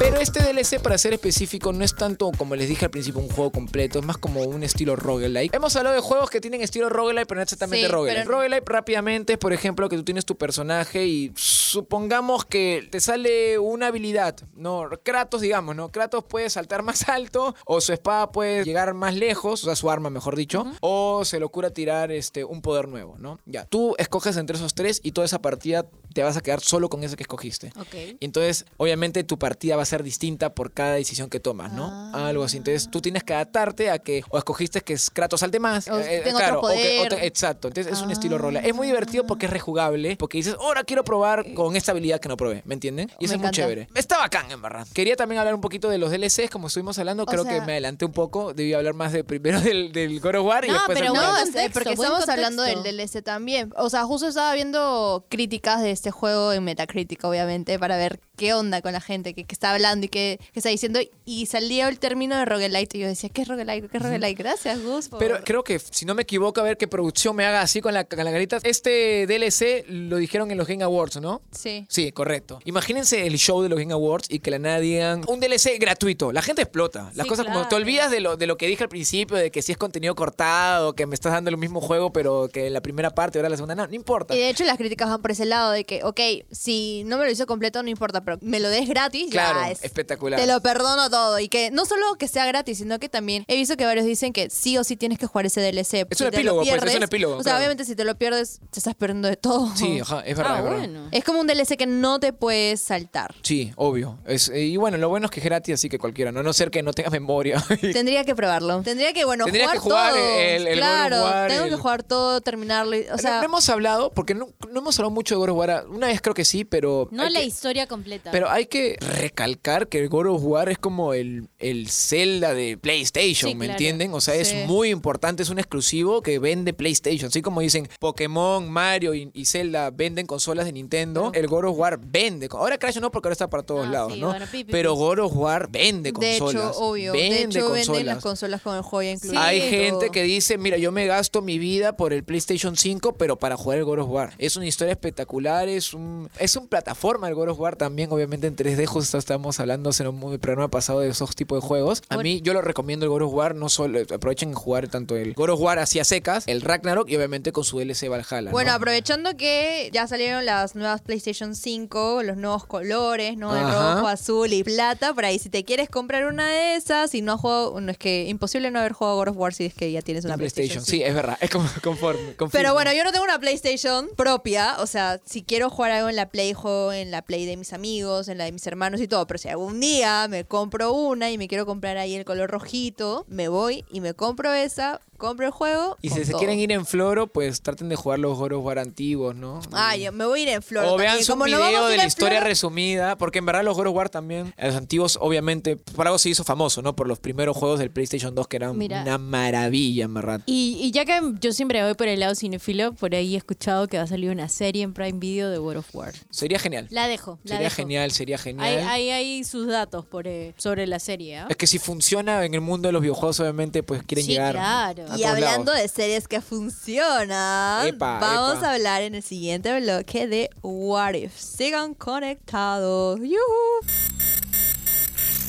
Pero 0.00 0.18
este 0.18 0.40
DLC, 0.42 0.80
para 0.80 0.96
ser 0.96 1.12
específico, 1.12 1.74
no 1.74 1.84
es 1.84 1.94
tanto, 1.94 2.30
como 2.38 2.56
les 2.56 2.70
dije 2.70 2.86
al 2.86 2.90
principio, 2.90 3.20
un 3.20 3.28
juego 3.28 3.52
completo. 3.52 3.98
Es 3.98 4.04
más 4.06 4.16
como 4.16 4.40
un 4.44 4.62
estilo 4.62 4.96
roguelike. 4.96 5.54
Hemos 5.54 5.76
hablado 5.76 5.94
de 5.94 6.00
juegos 6.00 6.30
que 6.30 6.40
tienen 6.40 6.62
estilo 6.62 6.88
roguelike, 6.88 7.26
pero 7.26 7.36
no 7.38 7.42
exactamente 7.42 7.84
Sí, 7.86 7.92
roguelike. 7.92 8.24
pero- 8.24 8.30
Roguelike 8.38 8.66
rápidamente 8.66 9.34
es, 9.34 9.38
por 9.38 9.52
ejemplo, 9.52 9.90
que 9.90 9.96
tú 9.96 10.02
tienes 10.04 10.24
tu 10.24 10.38
personaje 10.38 11.04
y 11.06 11.32
supongamos 11.36 12.46
que 12.46 12.88
te 12.90 12.98
sale 12.98 13.58
una 13.58 13.88
habilidad, 13.88 14.36
¿no? 14.54 14.88
Kratos, 15.02 15.42
digamos, 15.42 15.76
¿no? 15.76 15.90
Kratos 15.92 16.24
puede 16.24 16.48
saltar 16.48 16.82
más 16.82 17.06
alto 17.10 17.54
o 17.66 17.82
su 17.82 17.92
espada 17.92 18.32
puede 18.32 18.64
llegar 18.64 18.94
más 18.94 19.14
lejos, 19.14 19.62
o 19.62 19.66
sea, 19.66 19.76
su 19.76 19.90
arma, 19.90 20.08
mejor 20.08 20.34
dicho, 20.34 20.64
o 20.80 21.26
se 21.26 21.38
le 21.38 21.44
ocurra 21.44 21.70
tirar 21.70 22.10
este, 22.10 22.42
un 22.44 22.62
poder 22.62 22.88
nuevo, 22.88 23.16
¿no? 23.18 23.38
Ya, 23.44 23.66
tú 23.66 23.94
escoges 23.98 24.38
entre 24.38 24.56
esos 24.56 24.74
tres 24.74 25.00
y 25.04 25.12
toda 25.12 25.26
esa 25.26 25.42
partida 25.42 25.84
te 26.14 26.22
vas 26.22 26.36
a 26.38 26.40
quedar 26.40 26.60
solo 26.60 26.88
con 26.88 27.04
ese 27.04 27.16
que 27.16 27.22
escogiste. 27.22 27.70
Ok. 27.78 27.94
Y 28.18 28.24
Entonces, 28.24 28.64
obviamente, 28.78 29.22
tu 29.24 29.38
partida 29.38 29.76
va 29.76 29.82
a 29.82 29.86
ser 29.90 30.02
distinta 30.02 30.54
por 30.54 30.72
cada 30.72 30.94
decisión 30.94 31.28
que 31.28 31.40
tomas, 31.40 31.72
¿no? 31.72 31.88
Ah. 32.14 32.28
Algo 32.28 32.44
así. 32.44 32.56
Entonces, 32.56 32.90
tú 32.90 33.00
tienes 33.00 33.22
que 33.24 33.34
adaptarte 33.34 33.90
a 33.90 33.98
que 33.98 34.22
o 34.30 34.38
escogiste 34.38 34.80
que 34.80 34.96
Kratos 35.12 35.40
salte 35.40 35.58
más. 35.60 35.88
O 35.88 35.98
tengo 35.98 36.38
otro 36.38 36.60
o 36.60 36.68
que- 36.68 37.00
o 37.00 37.02
te- 37.04 37.08
poder. 37.10 37.24
exacto. 37.24 37.68
Entonces, 37.68 37.92
es 37.92 38.00
un 38.02 38.10
estilo 38.10 38.36
Ah. 38.36 38.38
rol. 38.38 38.56
Es 38.56 38.74
muy 38.74 38.86
divertido 38.86 39.24
porque 39.26 39.46
es 39.46 39.52
rejugable. 39.52 40.16
Porque 40.16 40.38
dices, 40.38 40.56
ahora 40.58 40.84
quiero 40.84 41.04
probar 41.04 41.52
con 41.54 41.76
esta 41.76 41.92
habilidad 41.92 42.20
que 42.20 42.28
no 42.28 42.36
probé. 42.36 42.62
¿Me 42.64 42.74
entienden? 42.74 43.10
Y 43.18 43.24
eso 43.26 43.32
Me 43.32 43.36
es 43.36 43.42
muy 43.42 43.50
chévere. 43.50 43.88
Está 43.94 44.18
bacán, 44.18 44.50
en 44.50 44.62
verdad. 44.62 44.86
Quería 44.94 45.16
también 45.16 45.38
hablar 45.40 45.54
un 45.54 45.60
poquito 45.60 45.88
de 45.88 45.98
los 45.98 46.10
DLCs, 46.10 46.50
como 46.50 46.68
estuvimos 46.68 46.98
hablando. 46.98 47.24
O 47.24 47.26
Creo 47.26 47.44
que 47.44 47.60
me 47.60 47.72
adelanté 47.72 48.04
un 48.04 48.12
poco. 48.12 48.54
Debí 48.54 48.72
hablar 48.74 48.94
más 48.94 49.12
de 49.12 49.24
primero 49.24 49.60
del, 49.60 49.92
del 49.92 50.20
God 50.20 50.36
of 50.36 50.46
War 50.46 50.64
y 50.64 50.68
No, 50.68 50.74
después 50.74 50.98
pero 50.98 51.12
del 51.12 51.20
No, 51.22 51.28
contexto, 51.36 51.72
porque 51.72 51.92
estamos 51.92 52.28
hablando 52.28 52.62
del. 52.62 52.82
DLC 52.82 53.22
también. 53.22 53.72
O 53.76 53.90
sea, 53.90 54.04
justo 54.04 54.28
estaba 54.28 54.54
viendo 54.54 55.26
críticas 55.28 55.82
de 55.82 55.90
este 55.90 56.10
juego 56.10 56.52
en 56.52 56.64
Metacritic, 56.64 57.22
obviamente, 57.24 57.78
para 57.78 57.96
ver 57.96 58.20
qué 58.40 58.54
onda 58.54 58.80
con 58.80 58.94
la 58.94 59.02
gente 59.02 59.34
que, 59.34 59.44
que 59.44 59.54
está 59.54 59.72
hablando 59.74 60.06
y 60.06 60.08
que, 60.08 60.40
que 60.54 60.60
está 60.60 60.70
diciendo. 60.70 60.98
Y 61.26 61.44
salía 61.44 61.86
el 61.90 61.98
término 61.98 62.38
de 62.38 62.46
roguelite. 62.46 62.96
Y 62.96 63.02
yo 63.02 63.06
decía, 63.06 63.28
¿qué 63.28 63.42
es 63.42 63.48
roguelite? 63.48 63.88
¿Qué 63.88 63.98
es 63.98 64.02
roguelite? 64.02 64.34
Gracias, 64.42 64.82
Gus. 64.82 65.08
por- 65.08 65.18
Pero 65.18 65.40
creo 65.44 65.62
que, 65.62 65.78
si 65.78 66.06
no 66.06 66.14
me 66.14 66.22
equivoco, 66.22 66.58
a 66.60 66.64
ver 66.64 66.78
qué 66.78 66.88
producción 66.88 67.36
me 67.36 67.44
haga 67.44 67.60
así 67.60 67.82
con 67.82 67.92
la, 67.92 68.04
con 68.04 68.24
la 68.24 68.32
carita. 68.32 68.58
Este 68.62 69.26
DLC 69.26 69.84
lo 69.88 70.16
dijeron 70.16 70.50
en 70.50 70.56
los 70.56 70.66
Game 70.66 70.82
Awards, 70.82 71.20
¿no? 71.20 71.42
Sí. 71.52 71.84
Sí, 71.90 72.12
correcto. 72.12 72.60
Imagínense 72.64 73.26
el 73.26 73.36
show 73.36 73.60
de 73.62 73.68
los 73.68 73.78
Game 73.78 73.92
Awards 73.92 74.28
y 74.30 74.38
que 74.38 74.50
la 74.50 74.58
nada 74.58 74.80
digan 74.80 75.22
un 75.28 75.38
DLC 75.40 75.78
gratuito. 75.78 76.32
La 76.32 76.40
gente 76.40 76.62
explota. 76.62 77.10
Las 77.14 77.24
Sí, 77.24 77.28
cosas 77.28 77.44
como 77.44 77.68
te 77.68 77.74
olvidas 77.74 78.10
de 78.10 78.20
lo, 78.20 78.36
de 78.38 78.46
lo 78.46 78.56
que 78.56 78.66
dije 78.66 78.82
al 78.84 78.88
principio, 78.88 79.36
de 79.36 79.50
que 79.50 79.60
si 79.60 79.72
es 79.72 79.78
contenido 79.78 80.14
cortado, 80.14 80.94
que 80.94 81.04
me 81.06 81.14
estás 81.14 81.32
dando 81.32 81.50
el 81.50 81.58
mismo 81.58 81.80
juego, 81.82 82.12
pero 82.12 82.48
que 82.48 82.68
en 82.68 82.72
la 82.72 82.80
primera 82.80 83.10
parte, 83.10 83.38
ahora 83.38 83.50
la 83.50 83.56
segunda, 83.56 83.74
no, 83.74 83.86
no 83.86 83.94
importa. 83.94 84.34
Y 84.34 84.38
de 84.38 84.48
hecho 84.48 84.64
las 84.64 84.78
críticas 84.78 85.08
van 85.10 85.20
por 85.20 85.30
ese 85.32 85.44
lado 85.44 85.72
de 85.72 85.84
que, 85.84 86.02
ok, 86.04 86.20
si 86.50 87.02
no 87.04 87.18
me 87.18 87.24
lo 87.26 87.30
hizo 87.30 87.46
completo 87.46 87.82
no 87.82 87.88
importa, 87.90 88.22
pero 88.38 88.50
me 88.50 88.60
lo 88.60 88.68
des 88.68 88.88
gratis, 88.88 89.30
Claro, 89.30 89.60
ya 89.60 89.70
es 89.72 89.82
espectacular. 89.84 90.38
Te 90.40 90.46
lo 90.46 90.60
perdono 90.60 91.10
todo. 91.10 91.38
Y 91.38 91.48
que 91.48 91.70
no 91.70 91.84
solo 91.86 92.14
que 92.18 92.28
sea 92.28 92.46
gratis, 92.46 92.78
sino 92.78 92.98
que 92.98 93.08
también 93.08 93.44
he 93.48 93.56
visto 93.56 93.76
que 93.76 93.84
varios 93.84 94.06
dicen 94.06 94.32
que 94.32 94.50
sí 94.50 94.76
o 94.78 94.84
sí 94.84 94.96
tienes 94.96 95.18
que 95.18 95.26
jugar 95.26 95.46
ese 95.46 95.60
DLC. 95.60 96.06
Es 96.10 96.18
Si 96.18 96.24
un 96.24 96.32
epílogo, 96.34 96.60
pues, 96.60 96.68
es 96.68 96.74
un 96.74 96.88
pierdes- 96.88 97.02
epílogo, 97.04 97.34
O 97.34 97.42
sea, 97.42 97.44
claro. 97.52 97.58
obviamente 97.58 97.84
si 97.84 97.94
te 97.96 98.04
lo 98.04 98.16
pierdes, 98.16 98.60
te 98.70 98.78
estás 98.80 98.94
perdiendo 98.94 99.28
de 99.28 99.36
todo. 99.36 99.74
Sí, 99.76 100.00
ajá, 100.00 100.20
es 100.26 100.36
verdad. 100.36 100.54
Ah, 100.54 100.58
es 100.58 100.64
verdad. 100.64 100.78
bueno. 100.78 101.08
Es 101.12 101.24
como 101.24 101.40
un 101.40 101.46
DLC 101.46 101.76
que 101.76 101.86
no 101.86 102.20
te 102.20 102.32
puedes 102.32 102.80
saltar. 102.80 103.34
Sí, 103.42 103.72
obvio. 103.76 104.18
Es, 104.26 104.48
eh, 104.48 104.60
y 104.60 104.76
bueno, 104.76 104.96
lo 104.98 105.08
bueno 105.08 105.26
es 105.26 105.30
que 105.30 105.40
es 105.40 105.44
gratis, 105.44 105.74
así 105.74 105.88
que 105.88 105.98
cualquiera, 105.98 106.32
¿no? 106.32 106.40
A 106.40 106.42
no 106.42 106.52
ser 106.52 106.70
que 106.70 106.82
no 106.82 106.92
tengas 106.92 107.12
memoria. 107.12 107.62
Tendría 107.92 108.24
que 108.24 108.34
probarlo. 108.34 108.82
Tendría 108.82 109.12
que, 109.12 109.24
bueno, 109.24 109.44
Tendría 109.44 109.66
jugar, 109.66 109.76
que 109.76 109.80
jugar 109.80 110.12
todo. 110.14 110.38
el- 110.40 110.66
el 110.66 110.78
God 110.80 110.86
of 110.86 110.90
claro, 110.90 111.22
War, 111.24 111.48
tengo 111.48 111.64
el- 111.64 111.70
que 111.70 111.76
jugar 111.76 112.02
todo, 112.02 112.40
terminarlo. 112.40 112.96
O 112.96 113.10
No- 113.12 113.18
sea, 113.18 113.38
no, 113.38 113.44
hemos 113.44 113.68
hablado, 113.68 114.10
porque 114.12 114.34
no, 114.34 114.48
no 114.70 114.80
hemos 114.80 114.98
hablado 114.98 115.10
mucho 115.10 115.34
de 115.34 115.38
God 115.38 115.48
of 115.50 115.56
War. 115.56 115.86
Una 115.88 116.08
vez 116.08 116.20
creo 116.20 116.34
que 116.34 116.44
sí, 116.44 116.64
pero. 116.64 117.08
No 117.10 117.28
la 117.28 117.40
que- 117.40 117.46
historia 117.46 117.86
completa. 117.86 118.19
Pero 118.30 118.50
hay 118.50 118.66
que 118.66 118.96
recalcar 119.00 119.88
que 119.88 119.98
el 120.00 120.08
God 120.08 120.26
of 120.26 120.42
War 120.44 120.68
es 120.68 120.78
como 120.78 121.14
el, 121.14 121.48
el 121.58 121.88
Zelda 121.88 122.54
de 122.54 122.76
PlayStation, 122.76 123.50
Sí, 123.50 123.54
¿me 123.54 123.66
claro. 123.66 123.78
entienden? 123.78 124.14
O 124.14 124.20
sea, 124.20 124.34
es 124.34 124.54
muy 124.66 124.90
importante, 124.90 125.42
es 125.42 125.50
un 125.50 125.58
exclusivo 125.58 126.22
que 126.22 126.38
vende 126.38 126.72
PlayStation. 126.72 127.28
Así 127.28 127.42
como 127.42 127.60
dicen 127.60 127.88
Pokémon, 127.98 128.68
Mario 128.70 129.14
y, 129.14 129.30
y 129.34 129.44
Zelda 129.44 129.90
venden 129.90 130.26
consolas 130.26 130.66
de 130.66 130.72
Nintendo, 130.72 131.30
el 131.34 131.46
God 131.46 131.66
of 131.66 131.78
War 131.78 131.98
vende. 132.02 132.48
Ahora 132.50 132.78
Crash 132.78 132.98
no, 132.98 133.10
porque 133.10 133.28
ahora 133.28 133.32
está 133.34 133.48
para 133.50 133.62
todos 133.62 133.86
Ah, 133.86 133.90
lados, 133.90 134.12
sí, 134.14 134.20
¿no? 134.20 134.28
bueno, 134.28 134.46
pi, 134.50 134.64
pi, 134.64 134.72
Pero. 134.72 134.94
God 134.94 135.18
of 135.20 135.32
War 135.36 135.68
vende 135.70 136.10
de 136.10 136.12
consolas. 136.12 136.70
hecho, 136.72 136.78
obvio. 136.78 137.12
Vende 137.12 137.36
de 137.36 137.42
hecho, 137.44 137.70
venden 137.70 137.86
consolas. 137.86 138.04
las 138.04 138.22
consolas 138.22 138.60
con 138.62 138.76
el 138.76 138.82
juego 138.82 139.02
ya 139.02 139.10
incluido. 139.12 139.40
Hay 139.40 139.60
gente 139.60 140.10
que 140.10 140.22
dice, 140.22 140.58
mira, 140.58 140.76
yo 140.78 140.90
me 140.92 141.06
gasto 141.06 141.42
mi 141.42 141.58
vida 141.58 141.96
por 141.96 142.12
el 142.12 142.24
PlayStation 142.24 142.76
5, 142.76 143.14
pero 143.16 143.36
para 143.38 143.56
jugar 143.56 143.78
el 143.78 143.84
God 143.84 144.00
of 144.00 144.08
War. 144.10 144.34
Es 144.38 144.56
una 144.56 144.66
historia 144.66 144.92
espectacular, 144.92 145.68
es 145.68 145.94
un 145.94 146.28
es 146.38 146.56
un 146.56 146.66
plataforma 146.68 147.28
el 147.28 147.34
God 147.34 147.50
of 147.50 147.60
War 147.60 147.76
también, 147.76 147.99
obviamente 148.10 148.46
en 148.46 148.56
3D, 148.56 148.86
justo 148.86 149.18
estábamos 149.18 149.60
hablando 149.60 149.90
en 149.98 150.06
un 150.06 150.38
programa 150.38 150.68
pasado 150.68 151.00
de 151.00 151.08
esos 151.08 151.34
tipos 151.34 151.60
de 151.62 151.66
juegos. 151.66 152.02
A 152.08 152.18
mí 152.18 152.40
yo 152.42 152.52
lo 152.52 152.62
recomiendo 152.62 153.04
el 153.06 153.10
God 153.10 153.22
of 153.22 153.34
War, 153.34 153.54
no 153.54 153.68
solo 153.68 154.00
aprovechen 154.00 154.50
en 154.50 154.54
jugar 154.54 154.88
tanto 154.88 155.16
el 155.16 155.34
God 155.34 155.50
of 155.50 155.60
War 155.60 155.78
hacia 155.78 156.04
secas, 156.04 156.44
el 156.46 156.62
Ragnarok 156.62 157.08
y 157.08 157.16
obviamente 157.16 157.52
con 157.52 157.64
su 157.64 157.78
DLC 157.78 158.08
Valhalla. 158.08 158.50
Bueno, 158.50 158.70
¿no? 158.70 158.76
aprovechando 158.76 159.36
que 159.36 159.90
ya 159.92 160.06
salieron 160.06 160.44
las 160.46 160.74
nuevas 160.74 161.00
PlayStation 161.02 161.54
5, 161.54 162.22
los 162.22 162.36
nuevos 162.36 162.66
colores, 162.66 163.36
¿no? 163.36 163.56
El 163.56 163.64
Ajá. 163.64 163.94
rojo, 163.94 164.08
azul 164.08 164.52
y 164.52 164.64
plata. 164.64 165.14
Por 165.14 165.24
ahí, 165.24 165.38
si 165.38 165.50
te 165.50 165.64
quieres 165.64 165.88
comprar 165.88 166.26
una 166.26 166.48
de 166.48 166.76
esas, 166.76 167.10
si 167.10 167.22
no 167.22 167.34
has 167.34 167.40
jugado, 167.40 167.72
bueno, 167.72 167.90
es 167.90 167.98
que 167.98 168.28
imposible 168.28 168.70
no 168.70 168.78
haber 168.78 168.92
jugado 168.92 169.16
God 169.16 169.28
of 169.28 169.36
War 169.36 169.54
si 169.54 169.66
es 169.66 169.74
que 169.74 169.90
ya 169.90 170.02
tienes 170.02 170.24
una 170.24 170.36
PlayStation. 170.36 170.82
PlayStation, 170.82 170.84
sí, 170.84 171.02
es 171.02 171.14
verdad, 171.14 171.36
es 171.40 171.50
como 171.50 171.68
conforme. 171.82 172.34
confirmo. 172.36 172.50
Pero 172.50 172.74
bueno, 172.74 172.92
yo 172.92 173.04
no 173.04 173.12
tengo 173.12 173.24
una 173.24 173.38
PlayStation 173.38 174.08
propia. 174.16 174.76
O 174.78 174.86
sea, 174.86 175.20
si 175.24 175.42
quiero 175.42 175.70
jugar 175.70 175.92
algo 175.92 176.08
en 176.08 176.16
la 176.16 176.28
Play, 176.28 176.52
juego 176.52 176.92
en 176.92 177.10
la 177.10 177.22
Play 177.22 177.46
de 177.46 177.56
mis 177.56 177.72
amigos, 177.72 177.89
en 177.98 178.38
la 178.38 178.44
de 178.44 178.52
mis 178.52 178.66
hermanos 178.66 179.00
y 179.00 179.08
todo. 179.08 179.26
Pero 179.26 179.38
si 179.38 179.48
algún 179.48 179.80
día 179.80 180.26
me 180.28 180.44
compro 180.44 180.92
una 180.92 181.30
y 181.30 181.38
me 181.38 181.48
quiero 181.48 181.66
comprar 181.66 181.96
ahí 181.96 182.14
el 182.14 182.24
color 182.24 182.50
rojito, 182.50 183.24
me 183.28 183.48
voy 183.48 183.84
y 183.90 184.00
me 184.00 184.14
compro 184.14 184.52
esa, 184.52 185.00
compro 185.20 185.46
el 185.46 185.52
juego. 185.52 185.96
Y 186.02 186.08
si 186.10 186.24
se 186.24 186.32
todo. 186.32 186.38
quieren 186.40 186.58
ir 186.58 186.72
en 186.72 186.84
floro, 186.84 187.28
pues 187.28 187.62
traten 187.62 187.88
de 187.88 187.94
jugar 187.94 188.18
los 188.18 188.36
God 188.36 188.52
of 188.54 188.64
War 188.64 188.80
antiguos, 188.80 189.36
¿no? 189.36 189.60
Ah, 189.72 189.96
yo 189.96 190.10
me 190.10 190.24
voy 190.24 190.40
a 190.40 190.42
ir 190.42 190.48
en 190.48 190.62
flor. 190.62 190.84
O 190.84 190.88
también. 190.96 191.12
vean 191.12 191.24
su 191.24 191.32
Como 191.32 191.46
no 191.46 191.56
video 191.56 191.86
de 191.86 191.96
la 191.96 192.06
historia 192.06 192.40
resumida, 192.40 193.16
porque 193.16 193.38
en 193.38 193.46
verdad 193.46 193.62
los 193.62 193.76
God 193.76 193.86
of 193.86 193.94
War 193.94 194.08
también, 194.08 194.52
los 194.60 194.74
antiguos, 194.74 195.16
obviamente, 195.20 195.76
por 195.76 196.06
algo 196.08 196.18
se 196.18 196.30
hizo 196.30 196.42
famoso, 196.42 196.82
¿no? 196.82 196.96
Por 196.96 197.06
los 197.06 197.20
primeros 197.20 197.56
juegos 197.56 197.78
del 197.78 197.90
PlayStation 197.90 198.34
2 198.34 198.48
que 198.48 198.56
eran 198.56 198.76
Mira. 198.76 199.02
una 199.02 199.18
maravilla, 199.18 200.04
en 200.06 200.14
verdad. 200.14 200.40
Y, 200.46 200.78
y 200.80 200.90
ya 200.90 201.04
que 201.04 201.20
yo 201.40 201.52
siempre 201.52 201.82
voy 201.84 201.94
por 201.94 202.08
el 202.08 202.20
lado 202.20 202.34
cinefilo, 202.34 202.92
por 202.94 203.14
ahí 203.14 203.34
he 203.34 203.38
escuchado 203.38 203.86
que 203.88 203.98
va 203.98 204.04
a 204.04 204.06
salir 204.06 204.30
una 204.30 204.48
serie 204.48 204.82
en 204.82 204.92
Prime 204.94 205.18
Video 205.18 205.50
de 205.50 205.58
World 205.58 205.78
of 205.80 205.94
War. 205.94 206.12
Sería 206.30 206.58
genial. 206.58 206.86
La 206.90 207.06
dejo. 207.08 207.38
La 207.44 207.56
sería 207.56 207.64
dejo. 207.68 207.76
genial, 207.76 208.10
sería 208.12 208.38
genial. 208.38 208.66
Hay, 208.66 209.08
hay, 209.08 209.10
hay 209.10 209.44
sus 209.44 209.66
datos 209.66 210.04
por, 210.06 210.26
eh, 210.26 210.54
sobre 210.56 210.86
la 210.86 210.98
serie. 210.98 211.38
¿ah? 211.38 211.46
Es 211.50 211.56
que 211.56 211.66
si 211.66 211.78
funciona 211.78 212.44
en 212.44 212.54
el 212.54 212.60
mundo 212.60 212.88
de 212.88 212.92
los 212.92 213.02
videojuegos, 213.02 213.40
obviamente, 213.40 213.82
pues 213.82 214.02
quieren 214.02 214.24
Sí, 214.24 214.32
llegar. 214.32 214.54
claro. 214.54 215.04
Y 215.16 215.24
hablando 215.24 215.72
lados. 215.72 215.82
de 215.82 215.88
series 215.88 216.28
que 216.28 216.40
funcionan, 216.40 217.86
Epa, 217.88 218.18
vamos 218.20 218.58
epa. 218.58 218.70
a 218.70 218.74
hablar 218.74 219.02
en 219.02 219.14
el 219.14 219.22
siguiente 219.22 219.80
bloque 219.80 220.26
de 220.26 220.50
What 220.62 221.14
If. 221.14 221.38
Sigan 221.38 221.94
conectados. 221.94 223.18
¡Yujú! 223.20 223.38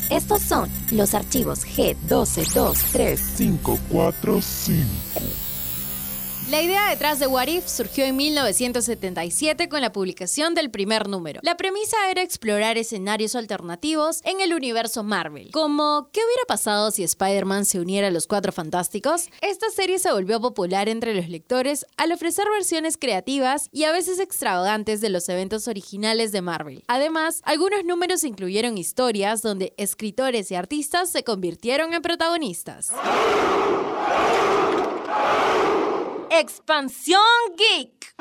Estos 0.09 0.41
son 0.41 0.69
los 0.91 1.13
archivos 1.13 1.65
G1223. 1.65 3.17
545. 6.51 6.61
La 6.61 6.61
idea 6.61 6.89
detrás 6.89 7.19
de 7.19 7.27
What 7.27 7.47
If 7.47 7.67
surgió 7.67 8.03
en 8.05 8.17
1977 8.17 9.69
con 9.69 9.81
la 9.81 9.91
publicación 9.91 10.53
del 10.53 10.69
primer 10.69 11.07
número. 11.07 11.39
La 11.43 11.55
premisa 11.55 11.95
era 12.09 12.21
explorar 12.21 12.77
escenarios 12.77 13.35
alternativos 13.35 14.19
en 14.25 14.41
el 14.41 14.53
universo 14.53 15.01
Marvel, 15.03 15.49
como 15.51 16.09
¿qué 16.11 16.19
hubiera 16.19 16.43
pasado 16.47 16.91
si 16.91 17.03
Spider-Man 17.03 17.65
se 17.65 17.79
uniera 17.79 18.07
a 18.07 18.11
los 18.11 18.27
Cuatro 18.27 18.51
Fantásticos? 18.51 19.29
Esta 19.41 19.69
serie 19.69 19.97
se 19.97 20.11
volvió 20.11 20.41
popular 20.41 20.89
entre 20.89 21.15
los 21.15 21.29
lectores 21.29 21.85
al 21.95 22.11
ofrecer 22.11 22.45
versiones 22.53 22.97
creativas 22.97 23.69
y 23.71 23.85
a 23.85 23.93
veces 23.93 24.19
extravagantes 24.19 24.99
de 24.99 25.09
los 25.09 25.29
eventos 25.29 25.69
originales 25.69 26.33
de 26.33 26.41
Marvel. 26.41 26.83
Además, 26.87 27.41
algunos 27.45 27.85
números 27.85 28.25
incluyeron 28.25 28.77
historias 28.77 29.41
donde 29.41 29.73
escritores 29.77 30.51
y 30.51 30.55
artistas 30.55 31.09
se 31.09 31.23
convirtieron 31.23 31.93
en 31.93 32.01
protagonistas. 32.01 32.91
Expansión 36.33 37.19
Geek. 37.57 38.15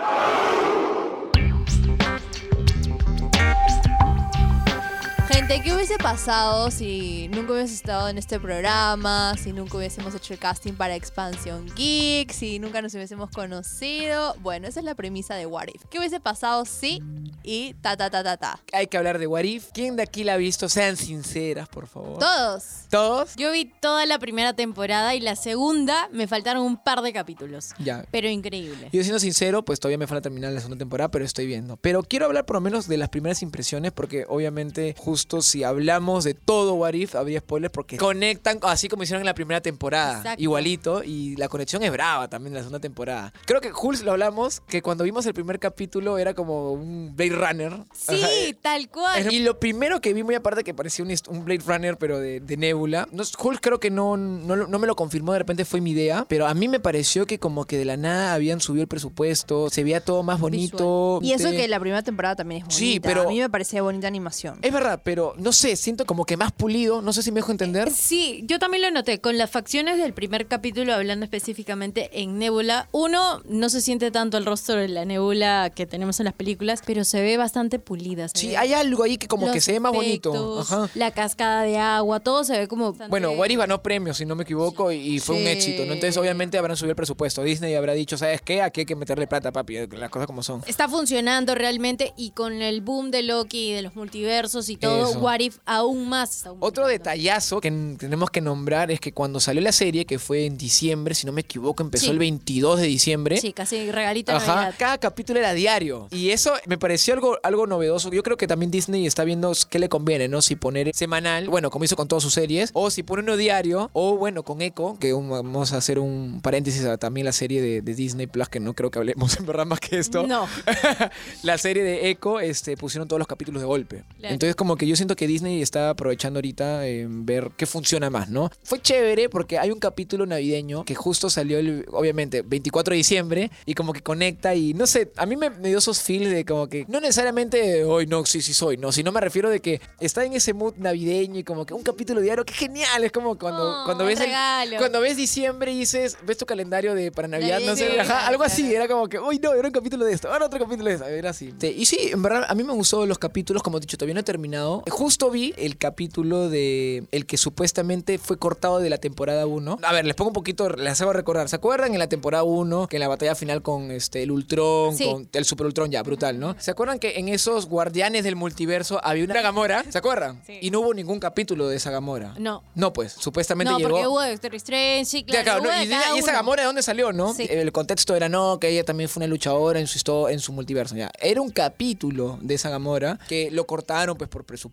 Gente, 5.41 5.63
qué 5.63 5.73
hubiese 5.73 5.97
pasado 5.97 6.71
si 6.71 7.29
nunca 7.29 7.55
hubiese 7.55 7.73
estado 7.73 8.11
en 8.11 8.19
este 8.19 8.39
programa, 8.39 9.35
si 9.43 9.55
nunca 9.55 9.79
hubiésemos 9.79 10.15
hecho 10.15 10.35
el 10.35 10.39
casting 10.39 10.75
para 10.75 10.95
Expansion 10.95 11.65
Geek, 11.75 12.31
si 12.31 12.59
nunca 12.59 12.83
nos 12.83 12.93
hubiésemos 12.93 13.31
conocido. 13.31 14.37
Bueno, 14.41 14.69
esa 14.69 14.81
es 14.81 14.85
la 14.85 14.95
premisa 14.95 15.37
de 15.37 15.47
What 15.47 15.69
If. 15.75 15.85
¿Qué 15.89 15.99
hubiese 15.99 16.21
pasado 16.21 16.67
si 16.67 17.03
y 17.43 17.73
ta 17.81 17.97
ta 17.97 18.11
ta 18.11 18.23
ta 18.23 18.37
ta? 18.37 18.61
Hay 18.75 18.89
que 18.89 18.99
hablar 18.99 19.19
de 19.19 19.27
What 19.27 19.45
If. 19.45 19.71
¿Quién 19.73 19.97
de 19.97 20.03
aquí 20.03 20.25
la 20.25 20.35
ha 20.35 20.37
visto? 20.37 20.69
Sean 20.69 20.99
sinceras, 20.99 21.71
por 21.71 21.87
favor. 21.87 22.19
Todos. 22.19 22.63
¿Todos? 22.91 23.35
Yo 23.37 23.51
vi 23.51 23.65
toda 23.65 24.05
la 24.05 24.19
primera 24.19 24.53
temporada 24.53 25.15
y 25.15 25.21
la 25.21 25.37
segunda 25.37 26.11
me 26.13 26.27
faltaron 26.27 26.65
un 26.65 26.77
par 26.77 27.01
de 27.01 27.15
capítulos. 27.15 27.71
Ya. 27.79 28.05
Pero 28.11 28.29
increíble. 28.29 28.91
Yo 28.93 29.03
siendo 29.03 29.19
sincero, 29.19 29.65
pues 29.65 29.81
todavía 29.81 29.97
me 29.97 30.07
falta 30.07 30.21
terminar 30.21 30.53
la 30.53 30.61
segunda 30.61 30.81
temporada, 30.81 31.11
pero 31.11 31.25
estoy 31.25 31.47
viendo. 31.47 31.79
Pero 31.79 32.03
quiero 32.03 32.27
hablar 32.27 32.45
por 32.45 32.57
lo 32.57 32.61
menos 32.61 32.89
de 32.89 32.99
las 32.99 33.09
primeras 33.09 33.41
impresiones, 33.41 33.93
porque 33.93 34.27
obviamente 34.29 34.95
justo 34.99 35.30
si 35.41 35.63
hablamos 35.65 36.25
de 36.25 36.35
todo 36.35 36.75
What 36.75 36.95
If, 36.95 37.15
habría 37.15 37.39
spoilers 37.41 37.73
porque 37.73 37.97
conectan 37.97 38.59
así 38.63 38.89
como 38.89 39.03
hicieron 39.05 39.23
en 39.23 39.27
la 39.27 39.35
primera 39.35 39.61
temporada. 39.61 40.19
Exacto. 40.19 40.43
Igualito. 40.43 41.03
Y 41.05 41.37
la 41.37 41.49
conexión 41.49 41.83
es 41.83 41.93
brava 41.93 42.29
también 42.29 42.53
en 42.53 42.55
la 42.57 42.61
segunda 42.61 42.81
temporada. 42.81 43.33
Creo 43.47 43.61
que 43.61 43.71
Jules 43.71 44.03
lo 44.03 44.13
hablamos, 44.13 44.61
que 44.69 44.83
cuando 44.83 45.05
vimos 45.05 45.25
el 45.27 45.35
primer 45.35 45.59
capítulo 45.59 46.19
era 46.19 46.35
como 46.35 46.73
un 46.73 47.15
Blade 47.15 47.31
Runner. 47.37 47.73
Sí, 47.95 48.15
eh, 48.21 48.55
tal 48.61 48.89
cual. 48.91 49.33
y 49.33 49.41
lo 49.41 49.59
primero 49.61 50.01
que 50.01 50.13
vi, 50.15 50.23
muy 50.23 50.35
aparte 50.35 50.65
que 50.65 50.75
parecía 50.75 51.05
un, 51.05 51.13
un 51.29 51.45
Blade 51.45 51.63
Runner, 51.67 51.97
pero 51.97 52.19
de, 52.19 52.41
de 52.41 52.57
Nebula. 52.57 53.09
No, 53.13 53.23
Hulk 53.39 53.61
creo 53.61 53.79
que 53.81 53.91
no, 53.91 54.17
no, 54.17 54.57
no 54.57 54.79
me 54.79 54.87
lo 54.87 54.97
confirmó, 54.97 55.33
de 55.33 55.39
repente 55.41 55.65
fue 55.65 55.81
mi 55.81 55.93
idea. 55.93 56.25
Pero 56.29 56.47
a 56.47 56.55
mí 56.55 56.69
me 56.69 56.81
pareció 56.81 57.27
que 57.27 57.39
como 57.39 57.65
que 57.67 57.79
de 57.79 57.85
la 57.85 57.97
nada 57.97 58.35
habían 58.35 58.61
subido 58.61 58.83
el 58.83 58.89
presupuesto, 58.89 59.71
se 59.71 59.85
veía 59.85 60.01
todo 60.05 60.23
más 60.23 60.41
bonito. 60.41 61.19
Y 61.23 61.33
eso 61.33 61.51
que 61.51 61.69
la 61.69 61.79
primera 61.81 62.03
temporada 62.03 62.37
también 62.37 62.59
es 62.63 62.65
bonita. 62.65 62.79
Sí, 62.79 63.01
pero- 63.01 63.23
A 63.23 63.27
mí 63.27 63.39
me 63.39 63.51
parecía 63.51 63.83
bonita 63.83 64.07
animación. 64.09 64.59
Es 64.63 64.73
verdad, 64.73 65.01
pero 65.05 65.10
no 65.17 65.53
sé, 65.53 65.77
siento 65.77 66.05
como 66.07 66.25
que 66.25 66.37
más 66.37 66.53
pulido. 66.53 67.03
No 67.03 67.13
sé 67.13 67.23
si 67.23 67.31
me 67.33 67.37
dejo 67.41 67.53
entender. 67.53 67.91
Sí, 67.91 68.43
yo 68.47 68.59
también 68.59 68.83
lo 68.83 68.91
noté. 68.91 69.21
Con 69.21 69.39
las 69.39 69.51
facciones 69.51 69.99
del 69.99 70.13
primer 70.15 70.47
capítulo, 70.47 70.95
hablando 70.95 71.25
específicamente 71.25 72.11
en 72.23 72.39
Nebula, 72.39 72.89
uno 72.93 73.43
no 73.45 73.69
se 73.71 73.81
siente 73.81 74.11
tanto 74.11 74.37
el 74.37 74.47
rostro 74.47 74.77
de 74.77 74.89
la 74.89 75.05
Nebula 75.05 75.71
que 75.75 75.87
tenemos 75.87 76.21
en 76.21 76.25
las 76.25 76.35
películas, 76.35 76.83
pero 76.87 77.05
se 77.05 77.21
ve 77.21 77.37
bastante 77.37 77.79
pulida. 77.79 78.29
Sí, 78.29 78.49
ve- 78.49 78.57
hay 78.57 78.73
algo 78.73 79.03
ahí 79.03 79.19
que 79.19 79.27
como 79.29 79.51
que 79.53 79.61
se 79.61 79.73
ve 79.73 79.81
más 79.81 79.93
bonito. 79.93 80.61
Ajá. 80.61 80.89
La 80.95 81.11
cascada 81.11 81.63
de 81.63 81.79
agua, 81.79 82.21
todo 82.21 82.45
se 82.45 82.59
ve 82.59 82.69
como. 82.69 82.93
Bueno, 83.09 83.33
What 83.33 83.49
If 83.51 83.59
ganó 83.59 83.83
premios, 83.83 84.17
si 84.19 84.25
no 84.27 84.35
me 84.37 84.45
equivoco, 84.45 84.93
y 84.93 85.19
fue 85.21 85.37
un 85.37 85.47
éxito, 85.47 85.85
¿no? 85.87 85.93
Entonces, 85.95 86.17
obviamente, 86.17 86.59
habrán 86.59 86.77
subido 86.77 86.91
el 86.93 86.97
presupuesto. 86.97 87.43
Disney 87.43 87.75
habrá 87.75 87.93
dicho, 87.95 88.17
¿sabes 88.17 88.41
qué? 88.43 88.63
Aquí 88.63 88.81
hay 88.81 88.87
que 88.87 88.97
meterle 88.97 89.27
plata, 89.27 89.53
papi, 89.53 89.87
las 89.89 90.11
cosas 90.11 90.27
como 90.27 90.43
son. 90.43 90.63
Está 90.67 90.89
funcionando 90.89 91.55
realmente 91.55 92.13
y 92.17 92.31
con 92.31 92.63
el 92.63 92.81
boom 92.81 93.11
de 93.11 93.23
Loki 93.23 93.71
y 93.71 93.73
de 93.73 93.83
los 93.83 93.95
multiversos 93.97 94.69
y 94.69 94.77
todo, 94.77 95.00
Eso. 95.09 95.19
What 95.21 95.41
If 95.41 95.59
aún 95.67 96.09
más 96.09 96.45
Otro 96.61 96.87
detallazo 96.87 97.61
que 97.61 97.71
tenemos 97.99 98.31
que 98.31 98.41
nombrar 98.41 98.91
es 98.91 99.01
que 99.01 99.13
cuando 99.13 99.41
salió 99.41 99.61
la 99.63 99.73
serie, 99.73 100.05
que 100.05 100.19
fue 100.19 100.47
en 100.47 100.57
diciembre, 100.59 101.15
si 101.15 101.27
no 101.27 101.33
me 101.33 101.41
equivoco, 101.43 101.83
empezó 101.83 102.07
Sí. 102.07 102.11
el 102.11 102.19
22 102.19 102.81
de 102.81 102.87
diciembre. 102.87 103.37
Sí, 103.39 103.53
casi 103.53 103.91
regalito 103.91 104.33
Ajá, 104.33 104.73
cada 104.79 104.99
capítulo 104.99 105.39
era 105.39 105.53
diario. 105.55 106.09
Y 106.11 106.31
eso 106.31 106.53
me 106.67 106.79
pareció 106.79 107.15
algo, 107.15 107.39
algo 107.43 107.67
novedoso. 107.67 108.11
Yo 108.11 108.23
creo 108.23 108.37
que 108.37 108.47
también 108.47 108.71
Disney 108.71 109.07
está 109.07 109.25
viendo 109.25 109.53
qué 109.69 109.79
le 109.79 109.89
conviene, 109.89 110.29
¿no? 110.29 110.43
Si 110.43 110.57
poner 110.57 110.91
semanal, 110.95 111.49
bueno, 111.49 111.71
como 111.71 111.85
hizo 111.85 111.97
con 111.97 112.09
todas 112.09 112.23
sus 112.23 112.35
series, 112.35 112.71
o 112.73 112.91
si 112.91 113.03
pone 113.03 113.23
uno 113.23 113.37
diario, 113.37 113.91
o 113.93 114.17
bueno, 114.17 114.43
con 114.43 114.63
Echo, 114.63 114.97
que 115.01 115.15
un- 115.15 115.31
vamos 115.31 115.73
a 115.73 115.77
hacer 115.79 115.99
un 115.99 116.41
paréntesis 116.43 116.85
a 116.85 116.97
también 116.99 117.25
la 117.25 117.33
serie 117.33 117.61
de, 117.63 117.83
de 117.83 117.95
Disney 117.95 118.27
Plus, 118.27 118.49
que 118.49 118.61
no 118.61 118.75
creo 118.75 118.91
que 118.91 118.99
hablemos 118.99 119.37
en 119.39 119.47
verdad 119.47 119.67
más 119.67 119.81
que 119.81 119.99
esto. 119.99 120.27
No. 120.27 120.47
la 121.43 121.59
serie 121.59 121.83
de 121.83 122.11
Echo, 122.11 122.41
este, 122.41 122.77
pusieron 122.77 123.09
todos 123.09 123.19
los 123.19 123.29
capítulos 123.29 123.61
de 123.63 123.67
golpe. 123.67 124.05
Claro. 124.19 124.33
Entonces, 124.35 124.55
como 124.57 124.77
que 124.77 124.87
yo 124.91 124.97
siento 124.97 125.17
que 125.17 125.27
Disney 125.27 125.63
está 125.63 125.91
aprovechando 125.91 126.39
ahorita 126.39 126.87
en 126.87 127.25
ver 127.27 127.51
qué 127.57 127.67
funciona 127.67 128.11
más, 128.11 128.29
¿no? 128.29 128.51
Fue 128.63 128.81
chévere 128.81 129.29
porque 129.29 129.59
hay 129.59 129.71
un 129.71 129.79
capítulo 129.81 130.27
navideño 130.27 130.85
que 130.85 130.95
justo 130.95 131.31
salió, 131.31 131.59
el, 131.59 131.87
obviamente, 131.93 132.43
24 132.43 132.93
de 132.93 132.97
diciembre 132.99 133.51
y 133.67 133.75
como 133.75 133.93
que 133.93 134.03
conecta 134.03 134.55
y 134.55 134.75
no 134.75 134.87
sé, 134.87 135.11
a 135.17 135.27
mí 135.27 135.37
me, 135.37 135.51
me 135.51 135.69
dio 135.69 135.79
esos 135.79 136.01
feels 136.03 136.31
de 136.31 136.45
como 136.45 136.69
que 136.69 136.85
no 136.89 137.01
necesariamente 137.01 137.85
hoy 137.85 138.07
no, 138.07 138.25
sí, 138.27 138.43
sí 138.43 138.53
soy, 138.55 138.77
no, 138.77 138.93
sino 138.93 139.13
me 139.13 139.21
refiero 139.21 139.51
de 139.51 139.61
que 139.61 139.81
está 140.01 140.25
en 140.25 140.33
ese 140.35 140.53
mood 140.55 140.75
navideño 140.77 141.39
y 141.39 141.45
como 141.45 141.65
que 141.67 141.75
un 141.75 141.83
capítulo 141.83 142.21
diario, 142.21 142.45
que 142.45 142.55
genial, 142.55 143.05
es 143.05 143.13
como 143.13 143.39
cuando, 143.39 143.61
Oh, 143.71 143.83
cuando 143.85 144.05
un 144.05 144.09
ves 144.11 144.21
el- 144.21 144.77
cuando 144.79 145.01
ves 145.01 145.17
diciembre 145.17 145.73
y 145.73 145.79
dices, 145.81 146.17
ves 146.27 146.37
tu 146.39 146.47
calendario 146.47 146.95
de 146.95 147.13
para 147.13 147.29
Navidad, 147.29 147.61
no 147.61 147.77
sé, 147.77 148.01
ajá, 148.01 148.27
algo 148.27 148.43
así, 148.43 148.63
claro. 148.63 148.77
era 148.77 148.89
como 148.89 149.09
que, 149.09 149.19
uy, 149.19 149.39
no, 149.39 149.53
era 149.55 149.69
un 149.69 149.73
capítulo 149.73 150.05
de 150.05 150.13
esto, 150.15 150.31
ahora 150.33 150.47
otro 150.47 150.59
capítulo 150.59 150.89
de 150.89 150.95
esto, 150.95 151.07
era 151.07 151.31
así. 151.31 151.53
Sí, 151.61 151.75
y 151.79 151.85
sí, 151.87 151.99
en 152.13 152.23
verdad, 152.23 152.45
a 152.49 152.55
mí 152.55 152.65
me 152.65 152.73
gustó 152.73 153.07
los 153.07 153.19
capítulos, 153.19 153.63
como 153.63 153.77
he 153.79 153.81
dicho, 153.81 153.97
todavía 153.97 154.15
no 154.15 154.21
he 154.21 154.25
terminado. 154.25 154.80
Justo 154.89 155.31
vi 155.31 155.55
el 155.57 155.77
capítulo 155.77 156.49
de 156.49 157.05
el 157.11 157.27
que 157.27 157.37
supuestamente 157.37 158.19
fue 158.19 158.39
cortado 158.39 158.79
de 158.79 158.91
la 158.91 158.99
temporada 158.99 159.47
1. 159.47 159.79
A 159.83 159.93
ver, 159.93 160.05
les 160.05 160.15
pongo 160.15 160.29
un 160.31 160.35
poquito, 160.35 160.69
les 160.71 161.01
hago 161.01 161.13
recordar. 161.13 161.49
¿Se 161.49 161.57
acuerdan 161.57 161.93
en 161.93 161.99
la 161.99 162.09
temporada 162.09 162.45
1 162.45 162.87
que 162.89 162.97
en 162.97 163.01
la 163.01 163.09
batalla 163.09 163.35
final 163.35 163.63
con 163.63 163.91
este 163.91 164.23
el 164.23 164.31
Ultron, 164.31 164.97
Sí. 164.97 165.05
con 165.05 165.29
el 165.33 165.45
Super 165.45 165.67
Ultron 165.67 165.91
ya, 165.91 166.03
brutal, 166.03 166.39
¿no? 166.39 166.55
¿Se 166.59 166.71
acuerdan 166.71 166.99
que 166.99 167.19
en 167.19 167.29
esos 167.29 167.67
guardianes 167.67 168.25
del 168.25 168.37
multiverso 168.37 169.01
había 169.05 169.25
una 169.25 169.41
Gamora? 169.43 169.85
¿Se 169.89 169.99
acuerdan? 169.99 170.41
Sí. 170.47 170.59
Y 170.61 170.71
no 170.71 170.81
hubo 170.81 170.95
ningún 170.95 171.21
capítulo 171.21 171.69
de 171.69 171.77
esa 171.77 171.91
Gamora. 171.91 172.35
No. 172.39 172.63
No, 172.75 172.93
pues, 172.93 173.13
supuestamente 173.13 173.73
No, 173.73 173.79
llegó. 173.79 173.91
porque 173.91 174.07
hubo 174.07 174.23
Doctor 174.23 174.55
Strange, 174.57 175.05
sí, 175.05 175.19
Ya, 175.27 175.43
claro. 175.43 175.45
claro, 175.45 175.63
hubo 175.63 175.71
¿no? 175.71 175.79
de 175.79 176.17
y, 176.17 176.19
esa. 176.19 176.33
Gamora 176.33 176.63
de 176.63 176.67
dónde 176.67 176.83
salió, 176.83 177.13
¿no? 177.13 177.35
Sí. 177.35 177.47
El 177.49 177.73
contexto 177.73 178.15
era 178.17 178.29
no, 178.29 178.59
que 178.59 178.69
ella 178.69 178.85
también 178.85 179.09
fue 179.09 179.21
una 179.21 179.27
luchadora 179.29 179.79
en 179.81 179.87
su 179.87 180.01
en 180.29 180.41
su 180.41 180.53
multiverso. 180.53 180.97
Ya. 180.97 181.11
Era 181.21 181.41
un 181.43 181.51
capítulo 181.51 182.39
de 182.41 182.55
esa 182.55 182.71
Gamora 182.71 183.19
que 183.29 183.51
lo 183.51 183.67
cortaron 183.67 184.17
pues 184.17 184.29
por 184.31 184.45
presupuesto. 184.45 184.70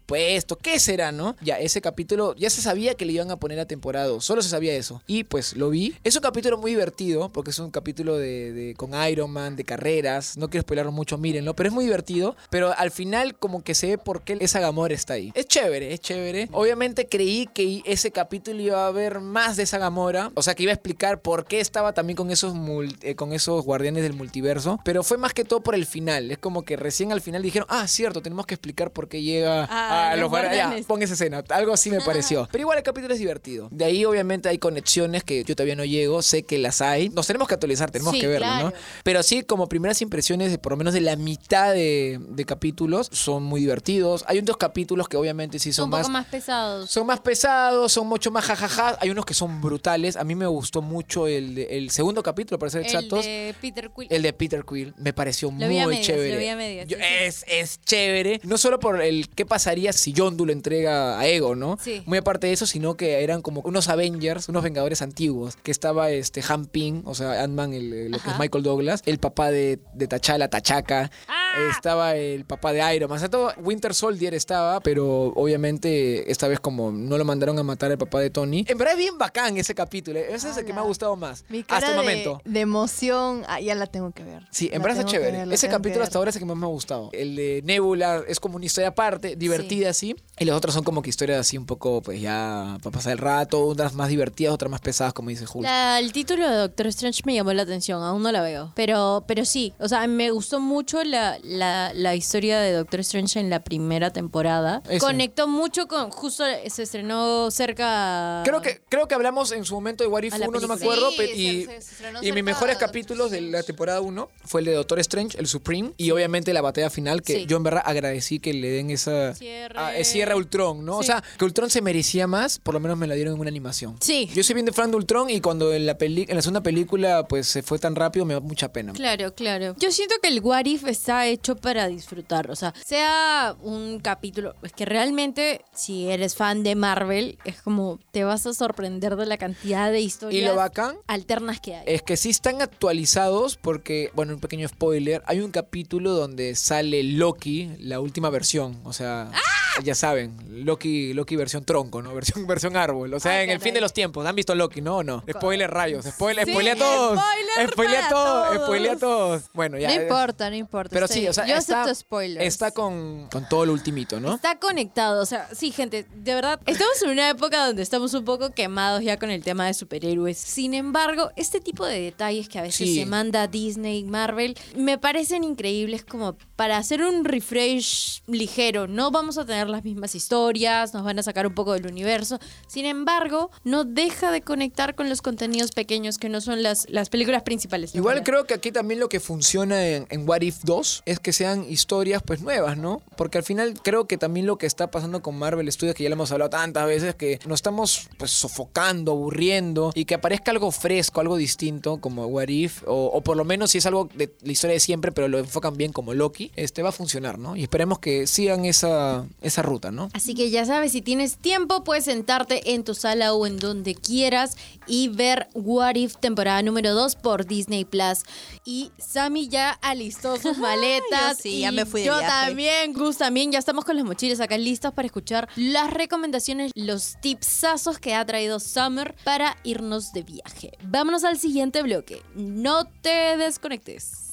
¿Qué 0.62 0.80
será, 0.80 1.12
no? 1.12 1.36
Ya, 1.42 1.60
ese 1.60 1.82
capítulo 1.82 2.36
ya 2.36 2.50
se 2.50 2.62
sabía 2.62 2.96
que 2.96 3.06
le 3.06 3.14
iban 3.14 3.32
a 3.32 3.38
poner 3.38 3.60
a 3.60 3.66
temporada 3.66 4.08
Solo 4.20 4.42
se 4.42 4.50
sabía 4.50 4.74
eso. 4.74 5.02
Y 5.08 5.24
pues 5.24 5.56
lo 5.56 5.70
vi. 5.70 5.96
Es 6.04 6.16
un 6.16 6.22
capítulo 6.22 6.58
muy 6.58 6.72
divertido 6.72 7.30
porque 7.30 7.52
es 7.52 7.60
un 7.60 7.72
capítulo 7.72 8.18
de, 8.18 8.74
con 8.78 8.92
Iron 9.10 9.32
Man, 9.32 9.56
de 9.56 9.64
carreras. 9.64 10.38
No 10.38 10.50
quiero 10.50 10.62
spoiler 10.64 10.86
mucho, 10.88 11.18
mírenlo, 11.18 11.56
pero 11.56 11.70
es 11.70 11.74
muy 11.74 11.86
divertido. 11.86 12.36
Pero 12.50 12.74
al 12.78 12.92
final 12.92 13.36
como 13.36 13.64
que 13.64 13.76
se 13.76 13.88
ve 13.88 13.98
por 13.98 14.24
qué 14.24 14.38
esa 14.40 14.60
Gamora 14.60 14.94
está 14.94 15.14
ahí. 15.14 15.32
Es 15.36 15.48
chévere, 15.48 15.94
es 15.94 16.00
chévere. 16.00 16.50
Obviamente 16.52 17.08
creí 17.08 17.48
que 17.54 17.82
ese 17.86 18.12
capítulo 18.12 18.62
iba 18.62 18.86
a 18.86 18.88
haber 18.88 19.20
más 19.20 19.58
de 19.58 19.64
esa 19.64 19.78
Gamora. 19.78 20.32
O 20.36 20.42
sea, 20.42 20.56
que 20.56 20.64
iba 20.64 20.72
a 20.72 20.76
explicar 20.76 21.22
por 21.22 21.46
qué 21.46 21.60
estaba 21.60 21.94
también 21.94 22.18
con 22.18 22.32
esos, 22.32 22.54
eh, 23.02 23.16
con 23.16 23.34
esos 23.34 23.64
guardianes 23.64 24.04
del 24.04 24.14
multiverso. 24.14 24.80
Pero 24.84 25.04
fue 25.04 25.18
más 25.18 25.34
que 25.34 25.44
todo 25.44 25.62
por 25.62 25.76
el 25.76 25.86
final. 25.86 26.32
Es 26.32 26.38
como 26.38 26.64
que 26.64 26.76
recién 26.76 27.12
al 27.12 27.22
final 27.22 27.42
dijeron, 27.42 27.68
ah, 27.70 27.88
cierto, 27.88 28.22
tenemos 28.22 28.46
que 28.46 28.56
explicar 28.56 28.92
por 28.92 29.08
qué 29.08 29.22
llega 29.22 29.68
Ah, 29.70 29.87
a 29.90 30.12
los 30.12 30.22
los 30.22 30.30
guardianes. 30.30 30.82
Ya, 30.82 30.88
pon 30.88 31.02
esa 31.02 31.14
escena. 31.14 31.44
Algo 31.50 31.74
así 31.74 31.90
me 31.90 32.02
pareció. 32.02 32.48
Pero 32.52 32.62
igual 32.62 32.78
el 32.78 32.84
capítulo 32.84 33.14
es 33.14 33.20
divertido. 33.20 33.68
De 33.72 33.86
ahí, 33.86 34.04
obviamente, 34.06 34.50
hay 34.50 34.58
conexiones 34.58 35.24
que 35.24 35.44
yo 35.44 35.56
todavía 35.56 35.76
no 35.76 35.86
llego. 35.86 36.22
Sé 36.22 36.44
que 36.44 36.58
las 36.58 36.82
hay. 36.82 37.10
Nos 37.10 37.28
tenemos 37.28 37.48
que 37.48 37.54
actualizar, 37.54 37.92
tenemos 37.92 38.14
Sí, 38.14 38.20
que 38.22 38.28
verlo, 38.28 38.48
¿no? 38.64 38.74
Pero 39.04 39.24
sí, 39.24 39.44
como 39.44 39.68
primeras 39.70 40.02
impresiones, 40.02 40.52
de 40.52 40.58
por 40.58 40.72
lo 40.74 40.78
menos 40.78 40.94
de 40.94 41.02
la 41.02 41.16
mitad 41.16 41.74
de, 41.74 42.20
de 42.30 42.46
capítulos, 42.46 43.10
son 43.12 43.44
muy 43.44 43.62
divertidos. 43.62 44.24
Hay 44.28 44.40
unos 44.40 44.58
capítulos 44.58 45.08
que 45.08 45.18
obviamente 45.18 45.60
sí 45.60 45.72
son 45.74 45.86
un 45.86 45.92
poco 46.00 46.10
más 46.10 46.26
pesados. 46.26 46.90
son 46.90 47.06
más 47.08 47.20
pesados, 47.20 47.92
son 47.92 48.08
mucho 48.08 48.32
más 48.32 48.46
jajaja. 48.46 48.98
Hay 49.00 49.10
unos 49.10 49.26
que 49.26 49.34
son 49.34 49.62
brutales. 49.62 50.16
A 50.18 50.24
mí 50.24 50.36
me 50.36 50.48
gustó 50.48 50.82
mucho 50.82 51.28
el, 51.28 51.56
de- 51.56 51.78
el 51.78 51.90
segundo 51.92 52.24
capítulo, 52.24 52.60
para 52.60 52.70
ser 52.70 52.82
El 52.82 52.88
exactos. 52.88 53.26
de 53.26 53.56
Peter 53.62 53.90
Quill. 53.96 54.08
El 54.10 54.22
de 54.22 54.34
Peter 54.34 54.64
Quill 54.68 54.94
me 54.98 55.14
pareció 55.14 55.52
Lo 55.52 55.68
vi 55.68 55.78
a 55.80 55.84
muy 55.84 55.96
medias, 55.96 56.08
chévere. 56.08 56.34
lo 56.34 56.40
vi 56.40 56.48
a 56.48 56.56
medias, 56.56 56.88
Yo- 56.88 56.98
sí. 56.98 57.04
es, 57.22 57.46
es 57.48 57.82
chévere. 57.82 58.40
No 58.44 58.58
solo 58.58 58.80
por 58.80 59.02
el 59.02 59.30
qué 59.30 59.46
pasaría 59.46 59.77
si 59.94 60.14
Yondu 60.14 60.46
lo 60.46 60.52
entrega 60.52 61.20
a 61.20 61.28
Ego, 61.28 61.56
¿no? 61.56 61.78
Sí. 61.82 62.02
Muy 62.06 62.18
aparte 62.18 62.48
de 62.48 62.54
eso, 62.54 62.66
sino 62.66 62.96
que 62.96 63.24
eran 63.24 63.42
como 63.42 63.62
unos 63.62 63.90
Avengers, 63.90 64.50
unos 64.50 64.64
Vengadores 64.64 65.02
antiguos. 65.02 65.56
Que 65.64 65.72
estaba 65.72 66.12
este 66.12 66.44
Han 66.48 66.66
Ping, 66.66 67.02
o 67.06 67.16
sea, 67.16 67.44
Ant-Man, 67.44 67.72
lo 68.12 68.20
que 68.20 68.30
es. 68.30 68.40
Michael 68.40 68.64
Douglas, 68.64 69.02
el 69.06 69.20
papá 69.20 69.52
de, 69.52 69.80
de 69.94 70.08
T'Challa, 70.08 70.50
Tachaca. 70.50 71.12
¡Ah! 71.28 71.37
Estaba 71.70 72.16
el 72.16 72.46
papá 72.46 72.74
de 72.74 72.96
Iron 72.96 73.10
Man. 73.10 73.18
O 73.18 73.20
sea, 73.20 73.30
todo 73.30 73.52
Winter 73.58 73.94
Soldier 73.94 74.34
estaba, 74.34 74.80
pero 74.80 75.34
obviamente 75.36 76.32
esta 76.32 76.48
vez 76.48 76.60
como 76.60 76.92
no 76.92 77.18
lo 77.18 77.26
mandaron 77.26 77.58
a 77.60 77.64
matar 77.64 77.92
al 77.92 77.98
papá 77.98 78.20
de 78.20 78.30
Tony. 78.30 78.66
En 78.68 78.78
verdad 78.78 78.94
es 78.94 79.00
bien 79.00 79.18
bacán 79.18 79.58
ese 79.58 79.74
capítulo. 79.76 80.20
Ese 80.20 80.50
es 80.50 80.58
el 80.58 80.66
que 80.66 80.74
me 80.74 80.80
ha 80.80 80.84
gustado 80.84 81.16
más. 81.16 81.44
Mi 81.50 81.64
cara 81.64 81.80
hasta 81.80 81.92
el 81.92 81.98
momento. 81.98 82.42
De, 82.46 82.62
emoción, 82.62 83.44
ah, 83.48 83.60
ya 83.60 83.76
la 83.76 83.88
tengo 83.88 84.12
que 84.12 84.24
ver. 84.24 84.48
Sí, 84.52 84.70
en 84.72 84.82
verdad 84.82 85.00
que 85.06 85.12
chévere. 85.12 85.46
ver, 85.46 85.54
Ese 85.54 85.68
capítulo 85.70 86.04
hasta 86.04 86.18
ahora 86.18 86.30
es 86.30 86.36
el 86.36 86.42
que 86.42 86.46
más 86.46 86.58
me 86.58 86.66
ha 86.66 86.70
gustado. 86.70 87.10
El 87.14 87.36
de 87.36 87.62
Nebula 87.64 88.24
es 88.28 88.40
como 88.40 88.56
una 88.58 88.66
historia 88.66 88.90
aparte, 88.90 89.36
divertida 89.36 89.90
así. 89.90 90.16
Y 90.40 90.46
los 90.46 90.56
otros 90.56 90.74
son 90.74 90.84
como 90.84 91.02
que 91.02 91.10
historias 91.10 91.40
así 91.40 91.58
un 91.58 91.66
poco, 91.66 92.02
pues 92.02 92.22
ya, 92.22 92.78
para 92.84 92.94
pasar 92.94 93.14
el 93.14 93.18
rato. 93.20 93.66
Unas 93.66 93.94
más 93.94 94.10
divertidas, 94.10 94.54
otras 94.54 94.70
más 94.70 94.82
pesadas, 94.82 95.14
como 95.14 95.30
dice 95.30 95.46
Julio. 95.46 95.70
La- 95.70 96.00
el 96.00 96.12
título 96.12 96.48
de 96.50 96.56
Doctor 96.58 96.88
Strange 96.88 97.22
me 97.26 97.34
llamó 97.34 97.54
la 97.54 97.64
atención, 97.64 98.04
aún 98.04 98.22
no 98.22 98.32
la 98.32 98.42
veo. 98.42 98.72
Pero, 98.76 99.24
pero 99.28 99.46
sí, 99.46 99.74
o 99.80 99.88
sea, 99.88 100.06
me 100.08 100.30
gustó 100.32 100.60
mucho 100.60 101.04
la, 101.04 101.38
la, 101.48 101.92
la 101.94 102.16
historia 102.16 102.60
de 102.60 102.72
Doctor 102.74 103.00
Strange 103.02 103.40
en 103.40 103.50
la 103.50 103.64
primera 103.64 104.12
temporada. 104.12 104.82
Ese. 104.90 105.00
Conectó 105.00 105.48
mucho 105.48 105.88
con. 105.88 106.12
Justo 106.12 106.44
se 106.68 106.84
estrenó 106.84 107.50
cerca. 107.52 108.42
Creo 108.46 108.62
que, 108.62 108.82
creo 108.90 109.08
que 109.08 109.16
hablamos 109.16 109.52
en 109.52 109.66
su 109.66 109.74
momento 109.76 110.04
de 110.04 110.10
What 110.10 110.24
If 110.24 110.34
A 110.34 110.38
la 110.38 110.48
1, 110.50 110.60
no 110.60 110.68
me 110.68 110.74
acuerdo. 110.74 111.12
Sí, 111.12 111.24
y 111.34 111.66
se- 111.66 111.82
se 111.82 111.92
estrenó 111.94 112.24
y 112.24 112.32
mis 112.32 112.44
mejores 112.44 112.78
de 112.78 112.86
capítulos 112.86 113.32
de 113.32 113.38
Doctor 113.42 113.52
la 113.52 113.64
temporada 113.64 114.02
1 114.02 114.30
fue 114.46 114.62
el 114.62 114.66
de 114.66 114.74
Doctor 114.74 115.00
Strange, 115.00 115.38
el 115.40 115.48
Supreme. 115.48 115.94
Y 115.98 116.12
obviamente 116.12 116.54
la 116.54 116.62
batalla 116.62 116.90
final, 116.90 117.22
que 117.22 117.34
Sí. 117.34 117.46
yo 117.48 117.58
en 117.58 117.64
verdad 117.64 117.84
agradecí 117.86 118.40
que 118.40 118.54
le 118.54 118.70
den 118.70 118.90
esa. 118.90 119.34
Cierre. 119.36 119.78
a- 119.80 120.04
cierre 120.04 120.34
a 120.34 120.36
Ultron, 120.36 120.86
¿no? 120.86 120.98
O 120.98 121.02
Sí. 121.02 121.08
sea, 121.08 121.24
que 121.38 121.46
Ultron 121.46 121.70
se 121.70 121.82
merecía 121.82 122.28
más, 122.28 122.60
por 122.60 122.74
lo 122.74 122.80
menos 122.80 122.98
me 122.98 123.08
la 123.08 123.16
dieron 123.16 123.34
en 123.36 123.40
una 123.40 123.50
animación. 123.50 123.96
Sí. 124.02 124.30
Yo 124.34 124.44
soy 124.44 124.54
bien 124.56 124.66
de 124.66 124.72
fan 124.74 124.92
de 124.92 124.98
Ultron 124.98 125.30
y 125.30 125.42
cuando 125.42 125.74
en 125.74 125.86
la, 125.86 125.98
peli 125.98 126.26
en 126.28 126.36
la 126.36 126.42
segunda 126.42 126.62
película 126.62 127.28
pues 127.28 127.48
se 127.48 127.64
fue 127.64 127.80
tan 127.80 127.96
rápido 127.96 128.26
me 128.26 128.34
da 128.34 128.40
mucha 128.40 128.72
pena. 128.72 128.94
Claro, 128.94 129.34
claro. 129.34 129.76
Yo 129.80 129.92
siento 129.92 130.16
que 130.22 130.30
el 130.30 130.40
What 130.42 130.66
If 130.66 130.86
está 130.88 131.26
hecho 131.28 131.37
para 131.56 131.88
disfrutar. 131.88 132.50
O 132.52 132.56
sea, 132.56 132.74
sea 132.84 133.56
un 133.62 134.00
capítulo. 134.00 134.56
Es 134.64 134.74
que 134.74 134.86
realmente, 134.86 135.62
si 135.74 136.10
eres 136.10 136.36
fan 136.36 136.64
de 136.64 136.76
Marvel, 136.76 137.38
es 137.46 137.62
como 137.62 138.00
te 138.12 138.24
vas 138.24 138.46
a 138.46 138.54
sorprender 138.54 139.16
de 139.16 139.26
la 139.26 139.38
cantidad 139.38 139.92
de 139.92 140.02
historias 140.02 140.44
Y 140.44 140.46
lo 140.46 140.56
bacán 140.56 140.98
alternas 141.08 141.60
que 141.60 141.76
hay. 141.76 141.84
es 141.86 142.02
que 142.02 142.18
sí 142.18 142.30
están 142.30 142.62
actualizados 142.62 143.56
porque, 143.58 144.12
bueno, 144.14 144.34
un 144.34 144.40
pequeño 144.40 144.68
spoiler, 144.68 145.24
hay 145.26 145.40
un 145.40 145.52
capítulo 145.52 146.12
donde 146.12 146.56
sale 146.56 147.04
Loki, 147.04 147.72
la 147.80 148.00
última 148.00 148.30
versión, 148.30 148.80
o 148.84 148.94
sea, 148.94 149.32
¡Ah! 149.34 149.42
Ya 149.84 149.96
saben, 149.96 150.36
Loki, 150.66 151.14
Loki 151.14 151.36
versión 151.36 151.64
tronco, 151.66 152.02
¿no? 152.02 152.14
Versión, 152.14 152.48
versión 152.48 152.76
árbol, 152.78 153.14
o 153.14 153.20
sea, 153.20 153.34
Ay, 153.34 153.46
en 153.46 153.50
el 153.52 153.60
fin 153.60 153.74
de 153.74 153.82
los 153.82 153.94
tiempos, 153.94 154.26
¿han 154.26 154.36
visto 154.36 154.56
Loki? 154.56 154.82
No, 154.82 155.04
no, 155.04 155.24
spoiler 155.30 155.70
rayos, 155.70 156.06
spoiler, 156.06 156.46
Sí, 156.46 156.52
spoilea 156.52 156.74
a 156.74 156.78
todos, 156.78 157.20
spoiler 157.20 157.72
spoilea 157.72 158.06
a 158.06 158.10
todos, 158.10 158.48
todos. 158.54 158.66
spoilea 158.66 158.92
a 158.94 158.98
todos. 158.98 159.44
Bueno, 159.54 159.78
ya. 159.78 159.90
No 159.96 160.02
importa, 160.02 160.50
no 160.50 160.56
importa. 160.56 160.94
Pero 160.94 161.08
sí, 161.08 161.28
o 161.28 161.34
sea, 161.34 161.46
yo 161.46 161.56
está, 161.56 161.82
acepto 161.84 161.96
spoilers. 162.00 162.46
está 162.46 162.72
con, 162.72 163.28
con 163.32 163.48
todo 163.50 163.66
lo 163.66 163.74
ultimito, 163.74 164.20
¿no? 164.20 164.36
Está 164.36 164.58
conectado, 164.60 165.22
o 165.22 165.26
sea, 165.26 165.48
sí, 165.54 165.72
gente, 165.72 166.06
de 166.16 166.34
verdad, 166.36 166.60
estamos 166.66 167.02
en 167.04 167.10
una 167.12 167.30
época 167.30 167.66
donde 167.66 167.84
estamos 167.84 168.14
un 168.14 168.26
poco 168.26 168.52
quemados 168.52 169.04
ya 169.04 169.18
con 169.20 169.30
el 169.30 169.44
tema 169.44 169.68
de 169.68 169.74
superhéroes. 169.74 170.38
Sin 170.38 170.74
embargo, 170.74 171.32
este 171.36 171.60
tipo 171.62 171.86
de 171.86 172.02
detalles 172.02 172.50
que 172.50 172.60
a 172.60 172.62
veces 172.64 172.78
Sí. 172.78 172.96
se 173.00 173.06
manda 173.06 173.48
Disney, 173.48 174.04
Marvel, 174.04 174.56
me 174.76 174.98
parecen 174.98 175.44
increíbles 175.44 176.04
como 176.06 176.38
para 176.56 176.78
hacer 176.78 177.02
un 177.02 177.24
refresh 177.26 178.22
ligero. 178.28 178.88
No 178.88 179.12
vamos 179.12 179.38
a 179.38 179.46
tener 179.46 179.67
las 179.70 179.84
mismas 179.84 180.16
historias, 180.16 180.94
nos 180.94 181.04
van 181.04 181.20
a 181.20 181.24
sacar 181.24 181.48
un 181.48 181.54
poco 181.54 181.74
del 181.74 181.88
universo. 181.88 182.40
Sin 182.68 182.86
embargo, 182.86 183.52
no 183.64 183.84
deja 183.84 184.32
de 184.32 184.42
conectar 184.42 184.96
con 184.96 185.10
los 185.10 185.22
contenidos 185.22 185.72
pequeños 185.72 186.18
que 186.18 186.30
no 186.30 186.42
son 186.42 186.64
las, 186.64 186.88
las 186.90 187.10
películas 187.10 187.44
principales. 187.44 187.94
Igual 187.96 188.24
creo 188.24 188.46
que 188.46 188.54
aquí 188.54 188.72
también 188.72 189.00
lo 189.00 189.10
que 189.10 189.20
funciona 189.20 189.86
en, 189.88 190.08
en 190.10 190.28
What 190.28 190.42
If 190.42 190.64
2 190.64 191.04
es 191.06 191.20
que 191.20 191.34
sean 191.34 191.66
historias 191.70 192.22
pues 192.24 192.42
nuevas, 192.42 192.78
¿no? 192.78 193.02
Porque 193.16 193.38
al 193.38 193.44
final 193.44 193.74
creo 193.82 194.08
que 194.08 194.18
también 194.18 194.46
lo 194.46 194.58
que 194.58 194.66
está 194.66 194.92
pasando 194.92 195.22
con 195.22 195.38
Marvel 195.38 195.72
Studios, 195.72 195.96
que 195.96 196.04
ya 196.04 196.10
lo 196.10 196.14
hemos 196.14 196.32
hablado 196.32 196.50
tantas 196.50 196.86
veces, 196.88 197.16
que 197.16 197.40
nos 197.46 197.58
estamos 197.60 198.10
pues 198.18 198.32
sofocando, 198.32 199.12
aburriendo, 199.12 199.92
y 199.94 200.06
que 200.06 200.16
aparezca 200.16 200.52
algo 200.52 200.72
fresco, 200.72 201.22
algo 201.22 201.38
distinto 201.38 201.98
como 201.98 202.26
What 202.28 202.50
If, 202.50 202.84
o, 202.86 203.06
o 203.06 203.22
por 203.22 203.38
lo 203.38 203.46
menos 203.46 203.72
si 203.72 203.80
es 203.80 203.86
algo 203.86 204.10
de 204.14 204.34
la 204.42 204.52
historia 204.52 204.74
de 204.74 204.80
siempre, 204.80 205.12
pero 205.12 205.28
lo 205.28 205.40
enfocan 205.40 205.76
bien 205.78 205.94
como 205.94 206.14
Loki, 206.14 206.52
este 206.56 206.84
va 206.84 206.90
a 206.90 206.92
funcionar, 206.92 207.40
¿no? 207.40 207.56
Y 207.56 207.64
esperemos 207.64 208.00
que 208.00 208.28
sigan 208.28 208.66
esa, 208.66 209.26
esa 209.42 209.57
ruta, 209.62 209.92
¿no? 209.92 210.10
Así 210.14 210.34
que 210.34 210.50
ya 210.50 210.66
sabes, 210.66 210.92
si 210.92 211.02
tienes 211.02 211.38
tiempo, 211.38 211.84
puedes 211.84 212.06
sentarte 212.06 212.74
en 212.74 212.84
tu 212.84 212.94
sala 212.96 213.34
o 213.34 213.46
en 213.46 213.58
donde 213.58 213.96
quieras 213.96 214.56
y 214.88 215.10
ver 215.10 215.48
What 215.54 215.96
If 215.96 216.18
temporada 216.18 216.62
número 216.62 216.94
2 216.94 217.16
por 217.16 217.46
Disney 217.46 217.86
Plus. 217.86 218.24
Y 218.66 218.92
Sammy 218.98 219.48
ya 219.48 219.72
alistó 219.82 220.38
sus 220.38 220.58
maletas. 220.60 221.38
Yo 221.38 221.42
sí, 221.44 221.50
y 221.50 221.60
ya 221.62 221.72
me 221.72 221.86
fui 221.86 222.02
de 222.02 222.08
Yo 222.08 222.18
viaje. 222.20 222.48
también, 222.48 222.94
Gus 222.94 223.18
también. 223.18 223.52
Ya 223.52 223.60
estamos 223.60 223.86
con 223.86 223.96
las 223.96 224.06
mochilas 224.06 224.40
acá 224.40 224.58
listas 224.58 224.94
para 224.94 225.06
escuchar 225.06 225.48
las 225.56 225.92
recomendaciones, 225.92 226.72
los 226.76 227.16
tipsazos 227.22 228.00
que 228.00 228.14
ha 228.16 228.26
traído 228.26 228.60
Summer 228.60 229.16
para 229.24 229.58
irnos 229.64 230.12
de 230.14 230.24
viaje. 230.24 230.72
Vámonos 230.84 231.24
al 231.24 231.38
siguiente 231.38 231.82
bloque. 231.82 232.22
No 232.36 232.86
te 233.02 233.38
desconectes. 233.38 234.24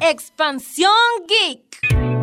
Expansión 0.00 0.90
Geek. 1.28 2.13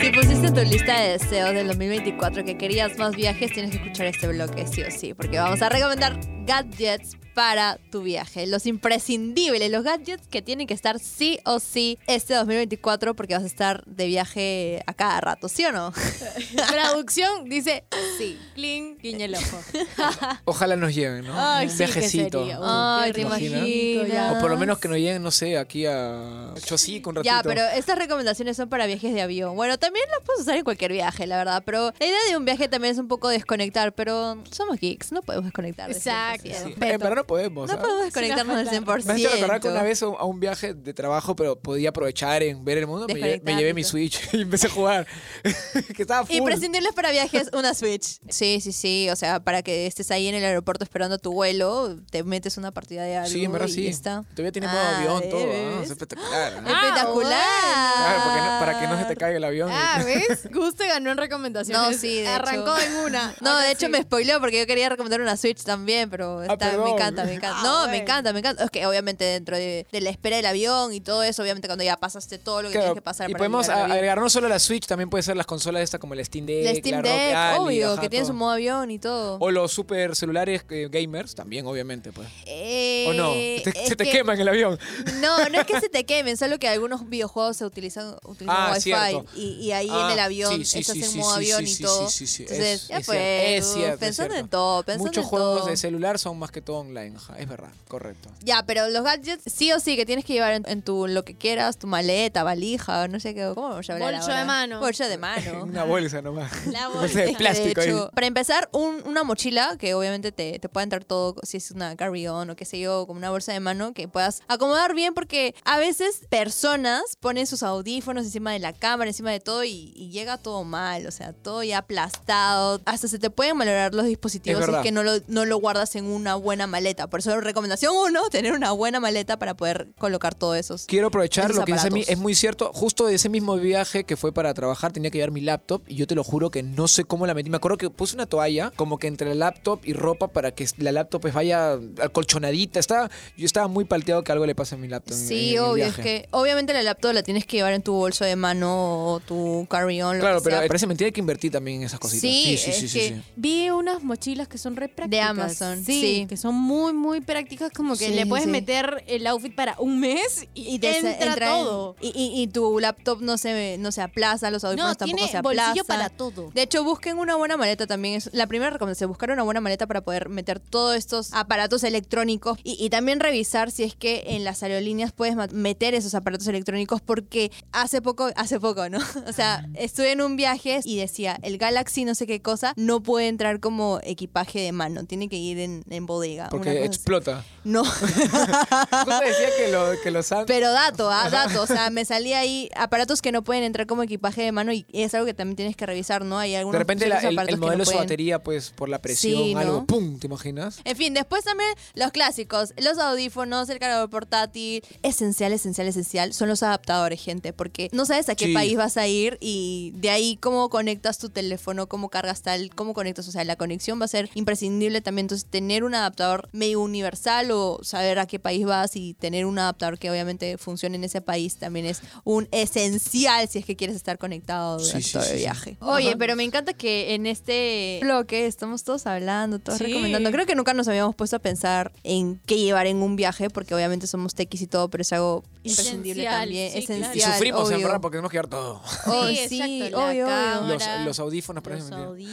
Si 0.00 0.10
pusiste 0.12 0.52
tu 0.52 0.60
lista 0.62 1.00
de 1.00 1.18
deseos 1.18 1.52
del 1.52 1.66
2024 1.68 2.44
que 2.44 2.56
querías 2.56 2.96
más 2.98 3.16
viajes, 3.16 3.52
tienes 3.52 3.72
que 3.72 3.78
escuchar 3.78 4.06
este 4.06 4.28
bloque 4.28 4.66
sí 4.66 4.82
o 4.82 4.90
sí, 4.90 5.14
porque 5.14 5.38
vamos 5.38 5.62
a 5.62 5.68
recomendar 5.68 6.18
gadgets 6.46 7.16
para 7.36 7.78
tu 7.90 8.00
viaje. 8.00 8.46
Los 8.46 8.64
imprescindibles, 8.64 9.70
los 9.70 9.84
gadgets 9.84 10.26
que 10.26 10.40
tienen 10.40 10.66
que 10.66 10.72
estar 10.72 10.98
sí 10.98 11.38
o 11.44 11.60
sí 11.60 11.98
este 12.06 12.32
2024 12.32 13.14
porque 13.14 13.34
vas 13.34 13.42
a 13.42 13.46
estar 13.46 13.84
de 13.84 14.06
viaje 14.06 14.82
a 14.86 14.94
cada 14.94 15.20
rato, 15.20 15.46
¿sí 15.46 15.66
o 15.66 15.70
no? 15.70 15.92
Traducción 16.70 17.44
dice 17.44 17.84
sí. 18.16 18.38
Cling, 18.54 18.96
guiña 18.96 19.26
el 19.26 19.34
ojo. 19.34 19.60
Ojalá 20.46 20.76
nos 20.76 20.94
lleguen, 20.94 21.26
¿no? 21.26 21.34
Ay, 21.36 21.68
Un 21.68 21.76
viajecito. 21.76 22.42
Uy, 22.42 22.52
Ay, 22.58 23.12
¿te 23.12 23.18
rico, 23.18 23.28
imaginas? 23.28 24.36
O 24.36 24.40
por 24.40 24.50
lo 24.50 24.56
menos 24.56 24.78
que 24.78 24.88
nos 24.88 24.96
lleguen, 24.96 25.22
no 25.22 25.30
sé, 25.30 25.58
aquí 25.58 25.84
a 25.84 26.54
Chosico 26.64 27.10
un 27.10 27.16
ratito. 27.16 27.34
Ya, 27.34 27.42
pero 27.42 27.60
estas 27.76 27.98
recomendaciones 27.98 28.56
son 28.56 28.70
para 28.70 28.86
viajes 28.86 29.12
de 29.12 29.20
avión. 29.20 29.56
Bueno, 29.56 29.76
también 29.76 30.06
las 30.08 30.20
puedes 30.24 30.40
usar 30.40 30.56
en 30.56 30.64
cualquier 30.64 30.92
viaje, 30.92 31.26
la 31.26 31.36
verdad. 31.36 31.62
Pero 31.66 31.92
la 32.00 32.06
idea 32.06 32.18
de 32.30 32.36
un 32.38 32.46
viaje 32.46 32.66
también 32.68 32.94
es 32.94 32.98
un 32.98 33.08
poco 33.08 33.28
desconectar, 33.28 33.92
pero 33.92 34.42
somos 34.50 34.80
geeks, 34.80 35.12
no 35.12 35.20
podemos 35.20 35.44
desconectar. 35.44 35.90
Exacto. 35.90 36.48
100%. 36.48 36.64
Sí, 36.64 36.74
no 36.80 37.25
podemos. 37.26 37.68
No 37.70 37.76
¿ah? 37.76 37.80
podemos 37.80 38.04
desconectarnos 38.04 38.56
del 38.56 38.68
100%. 38.68 39.04
Me 39.04 39.12
hace 39.14 39.28
recordar 39.28 39.60
que 39.60 39.68
una 39.68 39.82
vez 39.82 40.02
a 40.02 40.06
un- 40.24 40.40
viaje 40.40 40.74
de 40.74 40.94
trabajo, 40.94 41.34
pero 41.36 41.56
podía 41.58 41.88
aprovechar 41.90 42.42
en 42.42 42.64
ver 42.64 42.78
el 42.78 42.86
mundo, 42.86 43.06
me, 43.06 43.14
lle- 43.14 43.20
me 43.20 43.26
Desconectar, 43.28 43.58
llevé 43.58 43.74
mi. 43.74 43.84
Switch 43.84 44.20
y 44.32 44.42
empecé 44.42 44.66
a 44.66 44.70
jugar. 44.70 45.06
que 45.96 46.02
estaba 46.02 46.24
full. 46.26 46.34
Imprescindibles 46.36 46.92
para 46.92 47.10
viajes, 47.10 47.50
una 47.52 47.74
Switch. 47.74 48.18
Sí, 48.28 48.60
sí, 48.60 48.72
sí. 48.72 49.08
O 49.10 49.16
sea, 49.16 49.40
para 49.40 49.62
que 49.62 49.86
estés 49.86 50.10
ahí 50.10 50.26
en 50.28 50.34
el 50.34 50.44
aeropuerto 50.44 50.84
esperando 50.84 51.18
tu 51.18 51.32
vuelo, 51.32 51.96
te 52.10 52.22
metes 52.24 52.56
una 52.56 52.70
partida 52.72 53.02
de 53.04 53.16
algo 53.16 53.30
Sí, 53.30 53.44
en 53.44 53.52
verdad 53.52 53.68
y 53.68 53.72
sí. 53.72 53.86
está. 53.86 54.24
Todavía 54.34 54.52
tiene 54.52 54.68
modo 54.68 54.78
Ah, 54.80 54.98
avión, 54.98 55.30
todo. 55.30 55.44
¿ah? 55.52 55.80
Es 55.82 55.90
espectacular. 55.90 56.62
¿no? 56.62 56.68
Ah, 56.68 56.80
Espectacular. 56.82 57.94
Claro, 57.96 58.20
porque 58.24 58.40
no- 58.40 58.58
para 58.60 58.80
que 58.80 58.86
no 58.88 58.98
se 58.98 59.04
te 59.06 59.16
caiga 59.16 59.36
el 59.36 59.44
avión. 59.44 59.70
Ah, 59.72 60.02
¿ves? 60.04 60.48
Guste 60.52 60.86
ganó 60.86 61.10
en 61.10 61.18
recomendaciones. 61.18 61.80
No, 61.82 61.92
sí, 61.96 62.20
de 62.20 62.28
Arrancó 62.28 62.76
hecho. 62.76 62.86
en 62.86 62.94
una. 63.04 63.34
No, 63.40 63.56
de 63.58 63.70
hecho 63.70 63.86
sí. 63.86 63.92
me 63.92 64.02
spoileó 64.02 64.40
porque 64.40 64.58
yo 64.60 64.66
quería 64.66 64.88
recomendar 64.88 65.20
una 65.20 65.36
Switch 65.36 65.62
también, 65.62 66.10
pero 66.10 66.42
está- 66.42 66.66
me 66.66 66.70
perdón. 66.72 66.88
encanta, 66.94 67.15
me 67.24 67.34
encanta. 67.34 67.60
Ah, 67.60 67.62
no, 67.64 67.76
bueno. 67.78 67.90
me 67.92 67.96
encanta, 67.98 68.32
me 68.32 68.38
encanta. 68.40 68.64
Es 68.64 68.70
que 68.70 68.86
obviamente 68.86 69.24
dentro 69.24 69.56
de, 69.56 69.86
de 69.90 70.00
la 70.00 70.10
espera 70.10 70.36
del 70.36 70.46
avión 70.46 70.92
y 70.92 71.00
todo 71.00 71.22
eso, 71.22 71.42
obviamente 71.42 71.68
cuando 71.68 71.84
ya 71.84 71.96
pasaste 71.96 72.38
todo 72.38 72.62
lo 72.62 72.68
que 72.68 72.72
Claro, 72.72 72.86
tienes 72.88 72.98
que 72.98 73.02
pasar 73.02 73.30
y 73.30 73.32
para 73.32 73.38
podemos 73.38 73.68
agregar 73.68 74.20
no 74.20 74.28
solo 74.30 74.48
la 74.48 74.58
Switch, 74.58 74.86
también 74.86 75.08
puede 75.10 75.22
ser 75.22 75.36
las 75.36 75.46
consolas 75.46 75.82
estas 75.82 76.00
como 76.00 76.14
el 76.14 76.24
Steam 76.24 76.46
Deck, 76.46 76.64
La 76.64 76.74
Steam 76.74 77.02
la 77.02 77.52
Deck, 77.54 77.60
obvio, 77.60 77.92
ajá, 77.92 78.00
que 78.00 78.08
tiene 78.08 78.26
su 78.26 78.32
modo 78.34 78.50
avión 78.52 78.90
y 78.90 78.98
todo. 78.98 79.38
O 79.40 79.50
los 79.50 79.72
super 79.72 80.14
celulares 80.16 80.62
eh, 80.70 80.88
gamers, 80.90 81.34
también, 81.34 81.66
obviamente, 81.66 82.12
pues. 82.12 82.28
Eh, 82.46 83.06
¿O 83.08 83.12
no? 83.14 83.32
Te- 83.32 83.72
se 83.88 83.96
te 83.96 84.04
que- 84.04 84.10
quema 84.10 84.34
en 84.34 84.40
el 84.40 84.48
avión. 84.48 84.78
No, 85.20 85.48
no 85.48 85.60
es 85.60 85.66
que 85.66 85.80
se 85.80 85.88
te 85.88 86.04
quemen, 86.04 86.36
solo 86.36 86.58
que 86.58 86.68
algunos 86.68 87.08
videojuegos 87.08 87.56
se 87.56 87.64
utilizan, 87.64 88.16
utilizan 88.24 88.56
Ah, 88.56 88.72
Wi-Fi 88.74 89.22
y, 89.40 89.42
y 89.66 89.72
ahí 89.72 89.88
Ah, 89.90 90.06
en 90.06 90.12
el 90.12 90.18
avión 90.18 90.52
sí, 90.56 90.64
sí, 90.64 90.78
estás 90.80 90.96
sí, 90.96 91.04
en 91.04 91.16
modo 91.18 91.30
sí, 91.30 91.36
avión 91.52 91.66
sí, 91.66 91.82
y 91.82 91.84
todo. 91.84 92.08
sí, 92.08 92.26
sí, 92.26 92.26
sí, 92.26 92.42
Entonces, 92.42 92.82
es- 92.82 92.88
ya 92.88 92.98
es 92.98 93.06
pues, 93.06 93.18
cierto, 93.18 93.46
es 93.46 93.72
cierto, 93.72 93.92
es 93.94 93.98
pensando 94.00 94.34
en 94.34 94.48
todo, 94.48 94.82
pensando 94.82 95.04
Muchos 95.06 95.24
en 95.24 95.28
juegos 95.30 95.58
todo. 95.60 95.66
de 95.70 95.76
celular 95.76 96.18
son 96.18 96.38
más 96.38 96.50
que 96.50 96.60
todo 96.60 96.78
online, 96.78 97.05
es 97.38 97.48
verdad, 97.48 97.70
correcto. 97.88 98.28
Ya, 98.42 98.62
pero 98.66 98.88
los 98.88 99.02
gadgets 99.04 99.42
sí 99.52 99.72
o 99.72 99.80
sí 99.80 99.96
que 99.96 100.06
tienes 100.06 100.24
que 100.24 100.32
llevar 100.32 100.52
en, 100.54 100.64
en 100.68 100.82
tu 100.82 101.06
lo 101.06 101.24
que 101.24 101.34
quieras, 101.34 101.78
tu 101.78 101.86
maleta, 101.86 102.42
valija, 102.42 103.08
no 103.08 103.20
sé 103.20 103.34
qué, 103.34 103.50
¿cómo 103.54 103.68
vamos 103.70 103.88
a 103.88 103.92
hablar 103.94 104.12
Bolso 104.14 104.26
ahora? 104.30 104.40
de 104.40 104.44
mano. 104.46 104.80
Bolso 104.80 105.04
de 105.08 105.18
mano. 105.18 105.62
Una 105.64 105.84
bolsa 105.84 106.22
nomás. 106.22 106.50
La 106.66 106.88
Bolsa 106.88 107.00
bolsa. 107.00 107.20
de 107.20 107.34
plástico 107.34 107.80
de 107.80 107.86
ahí. 107.86 107.92
hecho, 107.92 108.10
para 108.14 108.26
empezar, 108.26 108.68
un- 108.72 109.02
una 109.06 109.22
mochila 109.24 109.76
que 109.78 109.94
obviamente 109.94 110.32
te, 110.32 110.58
te 110.58 110.68
puede 110.68 110.84
entrar 110.84 111.04
todo, 111.04 111.36
si 111.42 111.56
es 111.58 111.70
una 111.70 111.96
carry-on 111.96 112.50
o 112.50 112.56
qué 112.56 112.64
sé 112.64 112.78
yo, 112.80 113.06
como 113.06 113.18
una 113.18 113.30
bolsa 113.30 113.52
de 113.52 113.60
mano, 113.60 113.92
que 113.92 114.08
puedas 114.08 114.42
acomodar 114.48 114.94
bien 114.94 115.14
porque 115.14 115.54
a 115.64 115.78
veces 115.78 116.22
personas 116.30 117.02
ponen 117.20 117.46
sus 117.46 117.62
audífonos 117.62 118.24
encima 118.24 118.52
de 118.52 118.58
la 118.58 118.72
cámara, 118.72 119.10
encima 119.10 119.30
de 119.30 119.40
todo 119.40 119.64
y, 119.64 119.92
y 119.94 120.10
llega 120.10 120.38
todo 120.38 120.64
mal, 120.64 121.06
o 121.06 121.10
sea, 121.10 121.32
todo 121.32 121.62
ya 121.62 121.78
aplastado. 121.78 122.80
Hasta 122.84 123.08
se 123.08 123.18
te 123.18 123.30
pueden 123.30 123.56
malograr 123.56 123.94
los 123.94 124.06
dispositivos 124.06 124.64
si 124.64 124.70
es 124.72 124.76
que 124.78 124.92
no 124.92 125.02
lo, 125.02 125.12
no 125.28 125.44
lo 125.44 125.58
guardas 125.58 125.94
en 125.96 126.06
una 126.06 126.34
buena 126.34 126.66
maleta. 126.66 126.95
Por 127.08 127.20
eso, 127.20 127.40
recomendación 127.40 127.94
uno, 127.94 128.28
tener 128.30 128.52
una 128.52 128.72
buena 128.72 129.00
maleta 129.00 129.38
para 129.38 129.54
poder 129.54 129.88
colocar 129.98 130.34
todos 130.34 130.56
esos. 130.56 130.86
Quiero 130.86 131.08
aprovechar 131.08 131.44
esos 131.46 131.56
lo 131.56 131.64
que 131.64 131.72
dice 131.72 131.90
mi, 131.90 132.00
aparatos. 132.00 132.12
es 132.12 132.18
muy 132.18 132.34
cierto. 132.34 132.70
Justo 132.72 133.06
de 133.06 133.14
ese 133.16 133.28
mismo 133.28 133.56
viaje 133.56 134.04
que 134.04 134.16
fue 134.16 134.32
para 134.32 134.52
trabajar, 134.54 134.92
tenía 134.92 135.10
que 135.10 135.18
llevar 135.18 135.30
mi 135.32 135.40
laptop 135.42 135.82
y 135.86 135.96
yo 135.96 136.06
te 136.06 136.14
lo 136.14 136.24
juro 136.24 136.50
que 136.50 136.62
no 136.62 136.88
sé 136.88 137.04
cómo 137.04 137.26
la 137.26 137.34
metí. 137.34 137.50
Me 137.50 137.58
acuerdo 137.58 137.76
que 137.76 137.90
puse 137.90 138.14
una 138.16 138.26
toalla 138.26 138.72
como 138.76 138.98
que 138.98 139.06
entre 139.06 139.28
la 139.28 139.34
laptop 139.34 139.80
y 139.84 139.92
ropa 139.92 140.28
para 140.28 140.52
que 140.52 140.66
la 140.78 140.92
laptop 140.92 141.20
pues 141.20 141.34
vaya 141.34 141.78
acolchonadita, 142.16 142.80
estaba, 142.80 143.10
yo 143.36 143.46
estaba 143.46 143.68
muy 143.68 143.84
palteado 143.84 144.22
que 144.24 144.32
algo 144.32 144.46
le 144.46 144.54
pase 144.54 144.74
a 144.74 144.78
mi 144.78 144.88
laptop. 144.88 145.14
en- 145.14 145.20
en 145.22 145.28
Sí, 145.28 145.54
el 145.54 145.60
obvio, 145.60 145.86
es 145.86 145.96
que 145.96 146.28
obviamente 146.30 146.72
la 146.72 146.82
laptop 146.82 147.12
la 147.12 147.22
tienes 147.22 147.44
que 147.46 147.58
llevar 147.58 147.72
en 147.72 147.82
tu 147.82 147.92
bolso 147.92 148.24
de 148.24 148.36
mano 148.36 149.06
o 149.12 149.20
tu 149.20 149.66
carry-on, 149.68 150.16
lo 150.16 150.20
Claro, 150.20 150.38
que 150.38 150.44
pero 150.44 150.58
sea. 150.60 150.66
parece 150.68 150.86
mentira 150.86 151.10
que 151.10 151.20
invertir 151.20 151.52
también 151.52 151.78
en 151.80 151.86
esas 151.86 152.00
cositas. 152.00 152.20
Sí, 152.22 152.56
sí, 152.58 152.70
es 152.70 152.76
sí, 152.76 152.88
sí, 152.88 152.98
que- 152.98 153.08
sí. 153.08 153.22
Vi 153.36 153.70
unas 153.70 154.02
mochilas 154.02 154.48
que 154.48 154.58
son 154.58 154.76
re 154.76 154.88
prácticas. 154.88 155.26
Amazon, 155.30 155.84
sí, 155.84 156.00
sí. 156.00 156.26
Que 156.28 156.36
son 156.36 156.54
muy, 156.54 156.85
muy 156.92 157.20
prácticas, 157.20 157.70
como 157.72 157.96
que 157.96 158.08
Sí, 158.08 158.14
le 158.14 158.26
puedes 158.26 158.44
sí. 158.46 158.50
meter 158.50 159.04
el 159.06 159.26
outfit 159.26 159.54
para 159.54 159.76
un 159.78 160.00
mes 160.00 160.46
y, 160.54 160.74
y 160.74 160.78
te 160.78 160.96
entra, 160.96 161.12
entra 161.26 161.58
en- 161.58 161.64
todo. 161.64 161.96
y, 162.00 162.08
y- 162.08 162.42
y 162.42 162.46
tu 162.48 162.78
laptop 162.80 163.20
no 163.22 163.38
se, 163.38 163.76
no 163.78 163.92
se 163.92 164.02
aplaza, 164.02 164.50
los 164.50 164.64
audífonos 164.64 164.90
No, 164.90 164.94
tampoco 164.96 165.16
tiene 165.16 165.30
se 165.32 165.38
aplazan. 165.38 165.66
bolsillo 165.74 165.84
para 165.84 166.08
todo. 166.10 166.50
De 166.54 166.62
hecho, 166.62 166.84
busquen 166.84 167.18
una 167.18 167.36
buena 167.36 167.56
maleta 167.56 167.86
también. 167.86 168.14
Es 168.16 168.30
la 168.32 168.46
primera 168.46 168.70
recomendación, 168.70 169.08
buscar 169.08 169.30
una 169.30 169.42
buena 169.42 169.60
maleta 169.60 169.86
para 169.86 170.00
poder 170.02 170.28
meter 170.28 170.60
todos 170.60 170.96
estos 170.96 171.32
aparatos 171.32 171.82
electrónicos 171.84 172.58
y, 172.62 172.88
también 172.90 173.20
revisar 173.20 173.70
si 173.70 173.82
es 173.82 173.94
que 173.96 174.24
en 174.28 174.44
las 174.44 174.62
aerolíneas 174.62 175.12
puedes 175.12 175.36
meter 175.52 175.94
esos 175.94 176.14
aparatos 176.14 176.46
electrónicos 176.48 177.00
porque 177.00 177.50
hace 177.72 178.00
poco, 178.02 178.30
hace 178.36 178.60
poco, 178.60 178.88
¿no? 178.88 178.98
O 179.28 179.32
sea, 179.32 179.66
estuve 179.74 180.12
en 180.12 180.20
un 180.20 180.36
viaje 180.36 180.80
y 180.84 180.96
decía, 180.96 181.38
el 181.42 181.58
Galaxy 181.58 182.04
no 182.04 182.14
sé 182.14 182.26
qué 182.26 182.40
cosa 182.40 182.72
no 182.76 183.02
puede 183.02 183.28
entrar 183.28 183.60
como 183.60 183.98
equipaje 184.02 184.60
de 184.60 184.72
mano, 184.72 185.04
tiene 185.04 185.28
que 185.28 185.36
ir 185.36 185.58
en, 185.58 185.82
en 185.90 186.06
bodega. 186.06 186.48
Porque 186.66 186.78
cosa 186.78 186.88
así. 186.90 186.96
explota. 186.96 187.44
No. 187.64 187.84
Justo 187.84 189.20
decía 189.24 189.48
que, 189.56 189.72
lo, 189.72 190.00
que 190.02 190.10
los 190.10 190.30
han- 190.32 190.46
Pero 190.46 190.70
dato, 190.72 191.10
ah, 191.10 191.28
dato. 191.30 191.62
O 191.62 191.66
sea, 191.66 191.90
me 191.90 192.04
salía 192.04 192.38
ahí 192.38 192.70
aparatos 192.76 193.22
que 193.22 193.32
no 193.32 193.42
pueden 193.42 193.64
entrar 193.64 193.86
como 193.86 194.02
equipaje 194.02 194.42
de 194.42 194.52
mano 194.52 194.72
y 194.72 194.86
es 194.92 195.14
algo 195.14 195.26
que 195.26 195.34
también 195.34 195.56
tienes 195.56 195.76
que 195.76 195.86
revisar, 195.86 196.24
¿no? 196.24 196.38
Hay 196.38 196.54
algunos 196.54 196.74
De 196.74 196.78
repente 196.78 197.06
la- 197.08 197.18
el, 197.18 197.36
que 197.46 197.52
no 197.52 197.58
modelo 197.58 197.78
de 197.78 197.84
su 197.84 197.90
pueden. 197.92 198.04
batería, 198.06 198.42
pues 198.42 198.70
por 198.70 198.88
la 198.88 199.00
presión, 199.00 199.42
Sí, 199.42 199.54
¿no? 199.54 199.60
algo, 199.60 199.86
¡pum! 199.86 200.18
¿Te 200.18 200.26
imaginas? 200.26 200.80
En 200.84 200.96
fin, 200.96 201.14
después 201.14 201.44
también 201.44 201.70
los 201.94 202.10
clásicos, 202.12 202.72
los 202.76 202.98
audífonos, 202.98 203.68
el 203.68 203.78
cargador 203.78 204.10
portátil. 204.10 204.82
Esencial, 205.02 205.52
esencial, 205.52 205.88
esencial 205.88 206.32
son 206.32 206.48
los 206.48 206.62
adaptadores, 206.62 207.20
gente, 207.22 207.52
porque 207.52 207.88
no 207.92 208.06
sabes 208.06 208.28
a 208.28 208.34
qué 208.34 208.46
Sí. 208.46 208.52
país 208.54 208.76
vas 208.76 208.96
a 208.96 209.06
ir 209.06 209.38
y 209.40 209.92
de 209.96 210.10
ahí 210.10 210.36
cómo 210.40 210.68
conectas 210.70 211.18
tu 211.18 211.28
teléfono, 211.30 211.88
cómo 211.88 212.08
cargas 212.10 212.42
tal, 212.42 212.70
cómo 212.74 212.94
conectas, 212.94 213.26
o 213.28 213.32
sea, 213.32 213.44
la 213.44 213.56
conexión 213.56 214.00
va 214.00 214.04
a 214.04 214.08
ser 214.08 214.30
imprescindible 214.34 215.00
también. 215.00 215.24
Entonces, 215.24 215.48
tener 215.50 215.82
un 215.84 215.94
adaptador 215.94 216.48
medio 216.56 216.80
universal 216.80 217.50
o 217.52 217.78
saber 217.82 218.18
a 218.18 218.26
qué 218.26 218.38
país 218.38 218.64
vas 218.66 218.96
y 218.96 219.14
tener 219.14 219.46
un 219.46 219.58
adaptador 219.58 219.98
que 219.98 220.10
obviamente 220.10 220.58
funcione 220.58 220.96
en 220.96 221.04
ese 221.04 221.20
país 221.20 221.56
también 221.56 221.86
es 221.86 222.00
un 222.24 222.48
esencial 222.52 223.48
si 223.48 223.58
es 223.58 223.64
que 223.64 223.76
quieres 223.76 223.96
estar 223.96 224.18
conectado 224.18 224.78
durante 224.78 225.02
sí, 225.02 225.12
todo 225.12 225.22
sí, 225.22 225.28
el 225.30 225.36
sí. 225.36 225.42
viaje. 225.42 225.76
Oye, 225.80 226.16
pero 226.16 226.36
me 226.36 226.44
encanta 226.44 226.72
que 226.72 227.14
en 227.14 227.26
este 227.26 227.98
bloque 228.02 228.46
estamos 228.46 228.84
todos 228.84 229.06
hablando, 229.06 229.58
todos 229.58 229.78
Sí. 229.78 229.84
recomendando. 229.84 230.30
Creo 230.30 230.46
que 230.46 230.54
nunca 230.54 230.74
nos 230.74 230.88
habíamos 230.88 231.14
puesto 231.14 231.36
a 231.36 231.38
pensar 231.38 231.92
en 232.04 232.40
qué 232.46 232.56
llevar 232.58 232.86
en 232.86 232.98
un 232.98 233.16
viaje, 233.16 233.50
porque 233.50 233.74
obviamente 233.74 234.06
somos 234.06 234.34
tequis 234.34 234.62
y 234.62 234.66
todo, 234.66 234.88
pero 234.88 235.02
es 235.02 235.12
algo 235.12 235.44
imprescindible 235.62 236.22
Esencial, 236.22 236.40
también. 236.42 236.72
sí, 236.72 236.86
claro. 236.86 237.02
esencial. 237.04 237.16
Y 237.30 237.32
sufrimos, 237.34 237.68
en 237.70 237.74
obvio. 237.76 237.86
verdad, 237.86 238.00
porque 238.00 238.14
tenemos 238.16 238.30
que 238.30 238.36
llevar 238.36 238.48
todo. 238.50 238.82
Oh, 239.06 239.26
Sí, 239.28 239.36
sí, 239.48 239.60
exacto, 239.62 239.98
la 239.98 240.06
obvio, 240.06 240.24
obvio. 240.26 240.26
cámara. 240.26 240.96
Los, 240.98 241.06
los 241.06 241.18
audífonos, 241.20 241.64
los. 241.66 241.90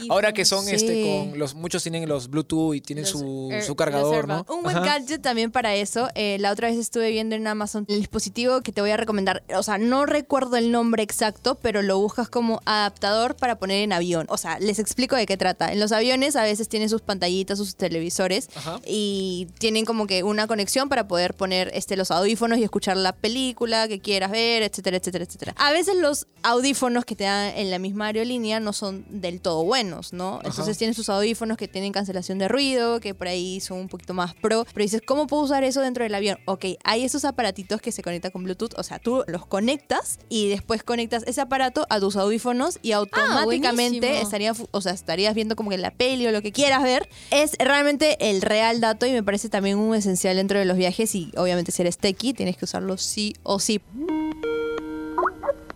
Ahora 0.09 0.33
que 0.33 0.45
son 0.45 0.67
este 0.69 1.03
con 1.29 1.39
los 1.39 1.53
muchos 1.55 1.83
tienen 1.83 2.07
los 2.07 2.29
Bluetooth 2.29 2.75
y 2.75 2.81
tienen 2.81 3.03
Los 3.03 3.11
su, 3.11 3.49
Air- 3.51 3.63
su 3.63 3.75
cargador, 3.75 4.12
Un 4.49 4.63
buen 4.63 4.77
Ajá. 4.77 4.85
gadget 4.85 5.21
también 5.21 5.51
para 5.51 5.75
eso. 5.75 6.09
eh, 6.15 6.37
la 6.39 6.51
otra 6.51 6.69
vez 6.69 6.77
estuve 6.77 7.09
viendo 7.11 7.35
en 7.35 7.45
Amazon 7.47 7.85
el 7.89 7.99
dispositivo 7.99 8.61
que 8.61 8.71
te 8.71 8.81
voy 8.81 8.91
a 8.91 8.97
recomendar. 8.97 9.43
O 9.55 9.63
sea, 9.63 9.77
no 9.77 10.05
recuerdo 10.05 10.55
el 10.57 10.71
nombre 10.71 11.03
exacto, 11.03 11.55
pero 11.55 11.81
lo 11.81 11.97
buscas 11.99 12.29
como 12.29 12.61
adaptador 12.65 13.35
para 13.35 13.57
poner 13.59 13.83
en 13.83 13.93
avión. 13.93 14.25
O 14.29 14.37
sea, 14.37 14.59
les 14.59 14.79
explico 14.79 15.15
de 15.15 15.25
qué 15.25 15.37
trata. 15.37 15.71
En 15.71 15.79
los 15.79 15.91
aviones 15.91 16.35
a 16.35 16.43
veces 16.43 16.67
tienen 16.69 16.89
sus 16.89 17.01
pantallitas, 17.01 17.57
sus 17.57 17.75
televisores 17.75 18.49
Ajá. 18.55 18.79
y 18.85 19.47
tienen 19.59 19.85
como 19.85 20.07
que 20.07 20.23
una 20.23 20.47
conexión 20.47 20.89
para 20.89 21.07
poder 21.07 21.33
poner 21.33 21.71
este, 21.73 21.95
los 21.95 22.11
audífonos 22.11 22.57
y 22.59 22.63
escuchar 22.63 22.97
la 22.97 23.13
película 23.13 23.87
que 23.87 23.99
quieras 23.99 24.31
ver, 24.31 24.63
etcétera, 24.63 24.97
etcétera, 24.97 25.23
etcétera. 25.25 25.55
A 25.57 25.71
veces 25.71 25.95
los 25.95 26.27
audífonos 26.43 27.05
que 27.05 27.15
te 27.15 27.23
dan 27.23 27.53
en 27.55 27.71
la 27.71 27.79
misma 27.79 28.07
aerolínea 28.07 28.59
no 28.59 28.73
son 28.73 29.05
del 29.09 29.39
todo 29.39 29.63
buenos, 29.63 30.11
¿no? 30.11 30.41
Entonces 30.43 30.77
tienen 30.77 30.93
sus 30.93 31.07
audífonos 31.09 31.57
que 31.57 31.67
tienen 31.67 31.91
cancelación 31.93 32.37
de 32.39 32.47
ruido, 32.49 32.99
que 32.99 33.13
por 33.13 33.27
ahí 33.27 33.59
son 33.61 33.77
un 33.79 33.87
poquito 33.87 34.02
más 34.11 34.33
pro. 34.33 34.65
Pero 34.73 34.83
dices, 34.83 35.01
¿cómo 35.05 35.27
puedo 35.27 35.43
usar 35.43 35.63
eso 35.63 35.81
dentro 35.81 36.03
del 36.03 36.13
avión? 36.15 36.37
Ok, 36.45 36.65
hay 36.83 37.03
esos 37.05 37.23
aparatitos 37.25 37.79
que 37.79 37.91
se 37.91 38.01
conectan 38.01 38.31
con 38.31 38.43
Bluetooth, 38.43 38.73
o 38.77 38.83
sea, 38.83 38.99
tú 38.99 39.23
los 39.27 39.45
conectas 39.45 40.19
y 40.29 40.49
después 40.49 40.83
conectas 40.83 41.23
ese 41.27 41.41
aparato 41.41 41.85
a 41.89 41.99
tus 41.99 42.15
audífonos 42.15 42.79
y 42.81 42.91
automáticamente 42.91 43.99
buenísimo. 44.07 44.23
estaría, 44.25 44.53
fu- 44.53 44.67
o 44.71 44.81
sea, 44.81 44.91
estarías 44.93 45.33
viendo 45.35 45.55
como 45.55 45.69
que 45.69 45.77
la 45.77 45.91
peli 45.91 46.25
o 46.27 46.31
lo 46.31 46.41
que 46.41 46.51
quieras 46.51 46.81
ver. 46.83 47.07
Es 47.31 47.51
realmente 47.59 48.29
el 48.31 48.41
real 48.41 48.81
dato 48.81 49.05
y 49.05 49.11
me 49.11 49.21
parece 49.23 49.49
también 49.49 49.77
un 49.77 49.93
esencial 49.95 50.35
dentro 50.35 50.57
de 50.57 50.65
los 50.65 50.75
viajes 50.77 51.13
y 51.15 51.31
obviamente 51.37 51.71
si 51.71 51.81
eres 51.83 51.97
techie 51.97 52.33
tienes 52.33 52.57
que 52.57 52.65
usarlo 52.65 52.97
sí 52.97 53.35
o 53.43 53.59
sí. 53.59 53.79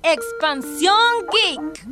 Expansión 0.03 0.95
Geek. 1.31 1.87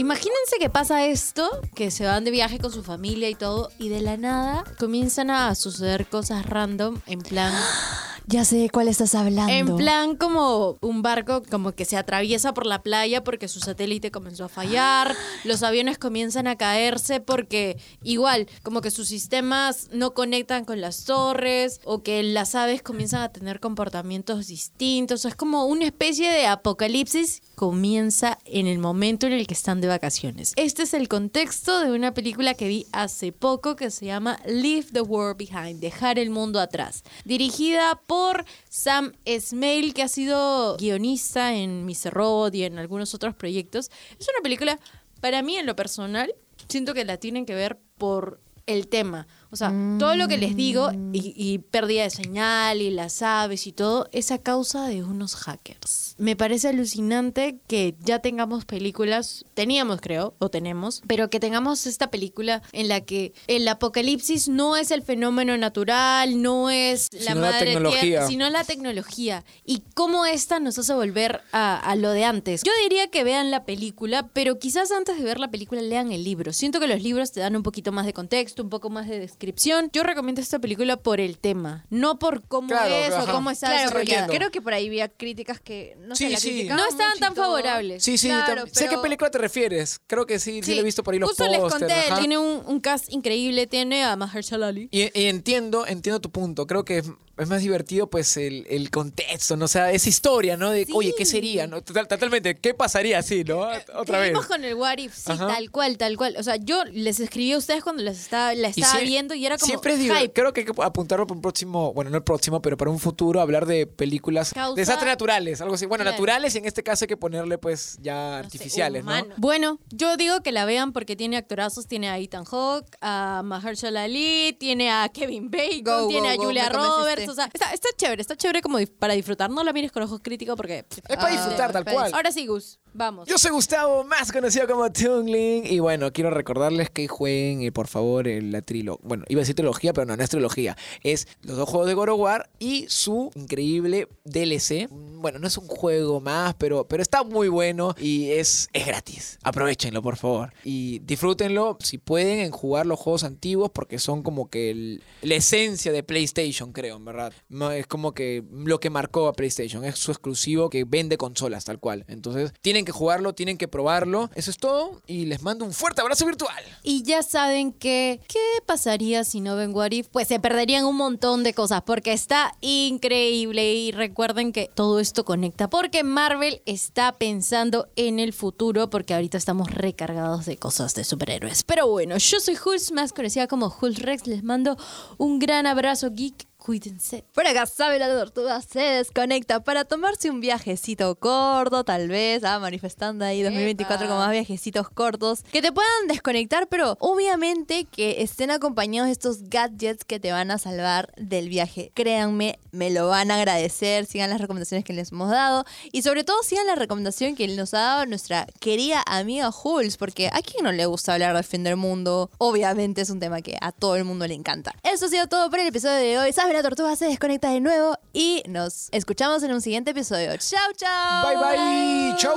Imagínense 0.00 0.56
que 0.58 0.70
pasa 0.70 1.04
esto, 1.04 1.46
que 1.74 1.90
se 1.90 2.06
van 2.06 2.24
de 2.24 2.30
viaje 2.30 2.58
con 2.58 2.72
su 2.72 2.82
familia 2.82 3.28
y 3.28 3.34
todo, 3.34 3.70
y 3.78 3.90
de 3.90 4.00
la 4.00 4.16
nada 4.16 4.64
comienzan 4.78 5.28
a 5.28 5.54
suceder 5.54 6.06
cosas 6.06 6.46
random, 6.46 7.02
en 7.04 7.20
plan, 7.20 7.52
Ya 8.30 8.44
sé 8.44 8.58
de 8.58 8.70
cuál 8.70 8.86
estás 8.86 9.16
hablando. 9.16 9.52
en 9.52 9.76
plan 9.76 10.14
como 10.14 10.78
un 10.82 11.02
barco 11.02 11.42
como 11.50 11.72
que 11.72 11.84
se 11.84 11.96
atraviesa 11.96 12.54
por 12.54 12.64
la 12.64 12.80
playa 12.80 13.24
porque 13.24 13.48
su 13.48 13.58
satélite 13.58 14.12
comenzó 14.12 14.44
a 14.44 14.48
fallar, 14.48 15.16
los 15.44 15.64
aviones 15.64 15.98
comienzan 15.98 16.46
a 16.46 16.54
caerse 16.56 17.18
porque 17.18 17.76
igual 18.04 18.46
como 18.62 18.82
que 18.82 18.92
sus 18.92 19.08
sistemas 19.08 19.88
no 19.90 20.14
conectan 20.14 20.64
con 20.64 20.80
las 20.80 21.04
torres 21.06 21.80
o 21.84 22.04
que 22.04 22.22
las 22.22 22.54
aves 22.54 22.82
comienzan 22.82 23.22
a 23.22 23.32
tener 23.32 23.58
comportamientos 23.58 24.46
distintos, 24.46 25.24
es 25.24 25.34
como 25.34 25.64
una 25.64 25.86
especie 25.86 26.30
de 26.30 26.46
apocalipsis 26.46 27.42
comienza 27.60 28.38
en 28.46 28.66
el 28.66 28.78
momento 28.78 29.26
en 29.26 29.34
el 29.34 29.46
que 29.46 29.52
están 29.52 29.82
de 29.82 29.86
vacaciones. 29.86 30.54
Este 30.56 30.84
es 30.84 30.94
el 30.94 31.08
contexto 31.08 31.80
de 31.80 31.92
una 31.92 32.14
película 32.14 32.54
que 32.54 32.66
vi 32.66 32.86
hace 32.90 33.32
poco 33.32 33.76
que 33.76 33.90
se 33.90 34.06
llama 34.06 34.40
Leave 34.46 34.86
the 34.94 35.02
World 35.02 35.36
Behind, 35.36 35.78
dejar 35.78 36.18
el 36.18 36.30
mundo 36.30 36.58
atrás, 36.58 37.04
dirigida 37.26 38.00
por 38.06 38.46
Sam 38.70 39.12
Esmail, 39.26 39.92
que 39.92 40.02
ha 40.02 40.08
sido 40.08 40.78
guionista 40.78 41.52
en 41.52 41.84
Mr. 41.84 42.14
Robot 42.14 42.54
y 42.54 42.64
en 42.64 42.78
algunos 42.78 43.12
otros 43.12 43.34
proyectos. 43.34 43.90
Es 44.18 44.26
una 44.34 44.42
película, 44.42 44.80
para 45.20 45.42
mí 45.42 45.58
en 45.58 45.66
lo 45.66 45.76
personal, 45.76 46.34
siento 46.66 46.94
que 46.94 47.04
la 47.04 47.18
tienen 47.18 47.44
que 47.44 47.54
ver 47.54 47.78
por 47.98 48.40
el 48.64 48.88
tema. 48.88 49.26
O 49.52 49.56
sea, 49.56 49.72
todo 49.98 50.14
lo 50.14 50.28
que 50.28 50.38
les 50.38 50.54
digo, 50.54 50.92
y, 51.12 51.32
y 51.36 51.58
pérdida 51.58 52.04
de 52.04 52.10
señal, 52.10 52.80
y 52.80 52.90
las 52.90 53.20
aves 53.22 53.66
y 53.66 53.72
todo, 53.72 54.08
es 54.12 54.30
a 54.30 54.38
causa 54.38 54.86
de 54.86 55.02
unos 55.02 55.34
hackers. 55.34 56.14
Me 56.18 56.36
parece 56.36 56.68
alucinante 56.68 57.58
que 57.66 57.96
ya 58.00 58.20
tengamos 58.20 58.64
películas, 58.64 59.44
teníamos 59.54 60.00
creo, 60.00 60.34
o 60.38 60.50
tenemos, 60.50 61.02
pero 61.06 61.30
que 61.30 61.40
tengamos 61.40 61.86
esta 61.86 62.10
película 62.10 62.62
en 62.72 62.88
la 62.88 63.00
que 63.00 63.32
el 63.46 63.66
apocalipsis 63.66 64.48
no 64.48 64.76
es 64.76 64.90
el 64.90 65.02
fenómeno 65.02 65.56
natural, 65.56 66.40
no 66.42 66.70
es 66.70 67.08
la 67.12 67.20
Sino 67.20 67.34
la 67.34 67.40
madre 67.40 67.66
tecnología. 67.72 68.00
tierra, 68.00 68.26
sino 68.28 68.50
la 68.50 68.64
tecnología. 68.64 69.44
Y 69.64 69.82
cómo 69.94 70.26
esta 70.26 70.60
nos 70.60 70.78
hace 70.78 70.94
volver 70.94 71.40
a, 71.52 71.76
a 71.76 71.96
lo 71.96 72.10
de 72.12 72.24
antes. 72.24 72.62
Yo 72.62 72.72
diría 72.82 73.08
que 73.08 73.24
vean 73.24 73.50
la 73.50 73.64
película, 73.64 74.28
pero 74.32 74.58
quizás 74.58 74.90
antes 74.92 75.16
de 75.18 75.24
ver 75.24 75.40
la 75.40 75.50
película 75.50 75.80
lean 75.80 76.12
el 76.12 76.22
libro. 76.22 76.52
Siento 76.52 76.78
que 76.80 76.86
los 76.86 77.02
libros 77.02 77.32
te 77.32 77.40
dan 77.40 77.56
un 77.56 77.62
poquito 77.62 77.92
más 77.92 78.06
de 78.06 78.12
contexto, 78.12 78.62
un 78.62 78.70
poco 78.70 78.90
más 78.90 79.08
de 79.08 79.18
descripción. 79.44 79.90
Yo 79.92 80.02
recomiendo 80.02 80.40
esta 80.40 80.58
película 80.58 80.98
por 80.98 81.18
el 81.18 81.38
tema, 81.38 81.86
no 81.88 82.18
por 82.18 82.42
cómo 82.46 82.68
Claro, 82.68 82.94
es 82.94 83.12
ajá. 83.14 83.24
o 83.24 83.34
cómo 83.34 83.50
está 83.50 83.68
Claro, 83.68 83.82
desarrollada. 83.98 84.26
creo 84.28 84.50
que 84.50 84.60
por 84.60 84.74
ahí 84.74 84.86
había 84.86 85.08
críticas 85.08 85.60
que 85.60 85.96
no 86.00 86.14
sé, 86.14 86.26
Sí, 86.26 86.32
la 86.32 86.38
sí. 86.38 86.48
criticaban 86.50 86.76
No 86.84 86.88
estaban 86.88 87.18
tan 87.18 87.34
favorables. 87.34 88.02
Sí, 88.04 88.18
sí, 88.18 88.28
Claro, 88.28 88.64
tam- 88.66 88.68
sé 88.70 88.84
qué 88.84 88.90
pero- 88.90 89.02
película 89.02 89.30
te 89.30 89.38
refieres. 89.38 90.00
Creo 90.06 90.26
que 90.26 90.38
sí, 90.38 90.62
sí, 90.62 90.74
lo 90.74 90.82
he 90.82 90.84
visto 90.84 91.02
por 91.02 91.14
ahí 91.14 91.20
los 91.20 91.30
Justo 91.30 91.48
les 91.48 91.58
conté, 91.60 91.92
ajá. 91.92 92.18
tiene 92.18 92.36
un, 92.38 92.62
un 92.66 92.80
cast 92.80 93.10
increíble, 93.10 93.66
tiene 93.66 94.04
a 94.04 94.14
Mahershala 94.16 94.68
Ali. 94.68 94.88
Y, 94.92 95.04
y 95.18 95.26
entiendo, 95.26 95.86
entiendo 95.86 96.20
tu 96.20 96.30
punto. 96.30 96.66
Creo 96.66 96.84
que 96.84 97.02
es, 97.40 97.48
más 97.48 97.62
divertido, 97.62 98.08
pues, 98.08 98.36
el, 98.36 98.66
el 98.68 98.90
contexto, 98.90 99.56
¿no? 99.56 99.64
O 99.64 99.68
sea, 99.68 99.90
esa 99.92 100.08
historia, 100.08 100.56
¿no? 100.56 100.70
De, 100.70 100.86
oye, 100.92 101.14
¿qué 101.16 101.24
sería? 101.24 101.66
¿no? 101.66 101.82
Total- 101.82 102.06
totalmente, 102.08 102.56
¿qué 102.56 102.74
pasaría 102.74 103.18
así, 103.18 103.44
no? 103.44 103.66
Otra 103.94 104.18
vez. 104.20 104.38
Con 104.46 104.64
el 104.64 104.74
What 104.74 104.98
If, 104.98 105.14
sí, 105.14 105.32
Ajá. 105.32 105.46
tal 105.48 105.70
cual, 105.70 105.96
tal 105.98 106.16
cual. 106.16 106.34
O 106.38 106.42
sea, 106.42 106.56
yo 106.56 106.84
les 106.86 107.20
escribí 107.20 107.52
a 107.52 107.58
ustedes 107.58 107.82
cuando 107.82 108.02
les 108.02 108.18
estaba, 108.20 108.54
la 108.54 108.68
Y 108.74 108.80
estaba 108.80 109.00
viendo 109.00 109.34
y 109.34 109.46
era 109.46 109.56
como 109.58 109.66
Siempre 109.68 109.94
es 109.94 110.00
hype. 110.00 110.32
Creo 110.32 110.52
que 110.52 110.60
hay 110.60 110.66
que 110.66 110.72
apuntarlo 110.82 111.26
para 111.26 111.36
un 111.36 111.42
próximo, 111.42 111.92
bueno, 111.92 112.10
no 112.10 112.16
el 112.16 112.24
próximo, 112.24 112.60
pero 112.62 112.76
para 112.76 112.90
un 112.90 112.98
futuro, 112.98 113.40
hablar 113.40 113.66
de 113.66 113.86
películas, 113.86 114.52
Causa- 114.52 114.74
desastres 114.76 115.08
naturales, 115.08 115.60
algo 115.60 115.74
así. 115.74 115.86
Bueno, 115.86 116.02
Claro. 116.04 116.16
naturales 116.16 116.54
y 116.54 116.58
en 116.58 116.64
este 116.66 116.82
caso 116.82 117.04
hay 117.04 117.08
que 117.08 117.16
ponerle, 117.16 117.58
pues, 117.58 117.98
ya 118.00 118.14
no 118.14 118.30
sé, 118.38 118.44
artificiales, 118.46 119.04
¿no? 119.04 119.12
Bueno, 119.36 119.78
yo 119.90 120.16
digo 120.16 120.42
que 120.42 120.52
la 120.52 120.64
vean 120.64 120.92
porque 120.92 121.16
tiene 121.16 121.36
actorazos, 121.36 121.86
tiene 121.86 122.08
a 122.08 122.18
Ethan 122.18 122.44
Hawke, 122.44 122.96
a 123.00 123.42
Mahershala 123.44 124.04
Ali, 124.04 124.56
tiene 124.58 124.90
a 124.90 125.08
Kevin 125.08 125.50
Bacon, 125.50 125.82
Go, 125.84 126.08
tiene 126.08 126.28
go, 126.28 126.32
a 126.32 126.36
go, 126.36 126.44
Julia. 126.44 126.68
Roberts, 126.68 127.29
o 127.30 127.34
sea, 127.34 127.48
está, 127.52 127.72
está 127.72 127.88
chévere, 127.96 128.20
está 128.22 128.36
chévere 128.36 128.60
como 128.62 128.78
dif- 128.78 128.92
para 128.98 129.14
disfrutar, 129.14 129.50
no 129.50 129.62
la 129.64 129.72
mires 129.72 129.92
con 129.92 130.02
ojos 130.02 130.20
críticos 130.22 130.56
porque... 130.56 130.84
Es 130.90 131.00
para 131.16 131.28
Ah, 131.28 131.30
disfrutar, 131.30 131.72
tal 131.72 131.84
cual. 131.84 132.12
Ahora 132.14 132.30
sí, 132.32 132.46
Gus. 132.46 132.78
Vamos. 132.92 133.28
Yo 133.28 133.38
soy 133.38 133.52
Gustavo, 133.52 134.04
más 134.04 134.32
conocido 134.32 134.66
como 134.66 134.90
Tungling. 134.90 135.66
Y 135.66 135.78
bueno, 135.78 136.12
quiero 136.12 136.30
recordarles 136.30 136.90
que 136.90 137.08
jueguen, 137.08 137.62
eh, 137.62 137.72
por 137.72 137.86
favor, 137.86 138.26
la 138.26 138.62
trilogía. 138.62 139.00
Bueno, 139.02 139.24
iba 139.28 139.40
a 139.40 139.42
decir 139.42 139.54
trilogía, 139.54 139.92
pero 139.92 140.06
no, 140.06 140.16
no 140.16 140.22
es 140.22 140.30
trilogía. 140.30 140.76
Es 141.02 141.28
los 141.42 141.56
dos 141.56 141.68
juegos 141.68 141.88
de 141.88 141.94
God 141.94 142.10
War 142.10 142.50
y 142.58 142.86
su 142.88 143.30
increíble 143.34 144.08
DLC. 144.24 144.88
Bueno, 144.90 145.38
no 145.38 145.46
es 145.46 145.56
un 145.58 145.68
juego 145.68 146.20
más, 146.20 146.54
pero, 146.54 146.86
pero 146.88 147.02
está 147.02 147.22
muy 147.22 147.48
bueno 147.48 147.94
y 147.98 148.30
es, 148.30 148.68
es 148.72 148.86
gratis. 148.86 149.38
Aprovechenlo, 149.42 150.02
por 150.02 150.16
favor. 150.16 150.52
Y 150.64 151.00
disfrútenlo, 151.00 151.78
si 151.80 151.98
pueden, 151.98 152.40
en 152.40 152.50
jugar 152.50 152.86
los 152.86 152.98
juegos 152.98 153.24
antiguos, 153.24 153.70
porque 153.70 153.98
son 153.98 154.22
como 154.22 154.50
que 154.50 155.00
la 155.22 155.34
esencia 155.34 155.92
de 155.92 156.02
PlayStation, 156.02 156.72
creo, 156.72 156.96
en 156.96 157.04
verdad. 157.04 157.32
Es 157.74 157.86
como 157.86 158.12
que 158.12 158.44
lo 158.52 158.80
que 158.80 158.90
marcó 158.90 159.28
a 159.28 159.32
PlayStation. 159.32 159.84
Es 159.84 159.98
su 159.98 160.10
exclusivo 160.10 160.70
que 160.70 160.84
vende 160.84 161.16
consolas, 161.16 161.64
tal 161.64 161.78
cual. 161.78 162.04
Entonces, 162.08 162.52
tienen 162.80 162.86
que 162.86 162.98
jugarlo, 162.98 163.34
tienen 163.34 163.58
que 163.58 163.68
probarlo. 163.68 164.30
Eso 164.34 164.50
es 164.50 164.56
todo. 164.56 165.02
Y 165.06 165.26
les 165.26 165.42
mando 165.42 165.66
un 165.66 165.72
fuerte 165.72 166.00
abrazo 166.00 166.24
virtual. 166.24 166.64
Y 166.82 167.02
ya 167.02 167.22
saben 167.22 167.72
que, 167.72 168.20
¿qué 168.26 168.38
pasaría 168.64 169.24
si 169.24 169.40
no 169.40 169.54
ven 169.54 169.74
What 169.74 169.90
If? 169.90 170.08
Pues 170.08 170.28
se 170.28 170.40
perderían 170.40 170.86
un 170.86 170.96
montón 170.96 171.42
de 171.42 171.52
cosas 171.52 171.82
porque 171.82 172.12
está 172.12 172.54
increíble 172.62 173.74
y 173.74 173.92
recuerden 173.92 174.52
que 174.52 174.70
todo 174.74 174.98
esto 174.98 175.26
conecta 175.26 175.68
porque 175.68 176.04
Marvel 176.04 176.62
está 176.64 177.12
pensando 177.18 177.88
en 177.96 178.18
el 178.18 178.32
futuro 178.32 178.88
porque 178.88 179.12
ahorita 179.12 179.36
estamos 179.36 179.70
recargados 179.70 180.46
de 180.46 180.56
cosas 180.56 180.94
de 180.94 181.04
superhéroes. 181.04 181.64
Pero 181.64 181.86
bueno, 181.86 182.16
yo 182.16 182.40
soy 182.40 182.56
Hulz, 182.64 182.92
más 182.92 183.12
conocida 183.12 183.46
como 183.46 183.74
Hulz 183.78 183.98
Rex, 183.98 184.26
les 184.26 184.42
mando 184.42 184.78
un 185.18 185.38
gran 185.38 185.66
abrazo 185.66 186.10
geek. 186.12 186.49
Cuídense. 186.70 187.24
Por 187.34 187.48
acá 187.48 187.66
sabe 187.66 187.98
la 187.98 188.06
tortuga 188.06 188.62
se 188.62 188.78
desconecta 188.78 189.58
para 189.58 189.84
tomarse 189.84 190.30
un 190.30 190.40
viajecito 190.40 191.16
corto, 191.16 191.82
tal 191.82 192.06
vez, 192.06 192.44
ah, 192.44 192.60
manifestando 192.60 193.24
ahí 193.24 193.42
2024 193.42 194.06
con 194.06 194.18
más 194.18 194.30
viajecitos 194.30 194.88
cortos 194.88 195.42
que 195.50 195.62
te 195.62 195.72
puedan 195.72 196.06
desconectar, 196.06 196.68
pero 196.68 196.96
obviamente 197.00 197.86
que 197.86 198.22
estén 198.22 198.52
acompañados 198.52 199.08
de 199.08 199.12
estos 199.14 199.42
gadgets 199.48 200.04
que 200.04 200.20
te 200.20 200.30
van 200.30 200.52
a 200.52 200.58
salvar 200.58 201.12
del 201.16 201.48
viaje. 201.48 201.90
Créanme, 201.92 202.60
me 202.70 202.90
lo 202.90 203.08
van 203.08 203.32
a 203.32 203.34
agradecer, 203.34 204.06
sigan 204.06 204.30
las 204.30 204.40
recomendaciones 204.40 204.84
que 204.84 204.92
les 204.92 205.10
hemos 205.10 205.28
dado 205.28 205.64
y 205.90 206.02
sobre 206.02 206.22
todo 206.22 206.40
sigan 206.44 206.68
la 206.68 206.76
recomendación 206.76 207.34
que 207.34 207.48
nos 207.48 207.74
ha 207.74 207.80
dado 207.80 208.06
nuestra 208.06 208.46
querida 208.60 209.02
amiga 209.06 209.50
Jules, 209.50 209.96
porque 209.96 210.28
a 210.28 210.40
quién 210.40 210.62
no 210.62 210.70
le 210.70 210.86
gusta 210.86 211.14
hablar 211.14 211.34
del 211.34 211.42
fin 211.42 211.64
del 211.64 211.74
mundo, 211.74 212.30
obviamente 212.38 213.00
es 213.00 213.10
un 213.10 213.18
tema 213.18 213.42
que 213.42 213.58
a 213.60 213.72
todo 213.72 213.96
el 213.96 214.04
mundo 214.04 214.24
le 214.28 214.34
encanta. 214.34 214.72
Eso 214.84 215.06
ha 215.06 215.08
sido 215.08 215.26
todo 215.26 215.50
por 215.50 215.58
el 215.58 215.66
episodio 215.66 215.96
de 215.96 216.16
hoy. 216.16 216.32
Sabe 216.32 216.59
la 216.62 216.68
tortuga 216.68 216.94
se 216.94 217.06
desconecta 217.06 217.50
de 217.50 217.60
nuevo 217.60 217.96
y 218.12 218.42
nos 218.46 218.90
escuchamos 218.92 219.42
en 219.42 219.52
un 219.52 219.62
siguiente 219.62 219.92
episodio. 219.92 220.36
Chao, 220.36 220.72
chao. 220.76 221.26
Bye 221.26 221.36
bye. 221.36 222.14
Chau. 222.18 222.36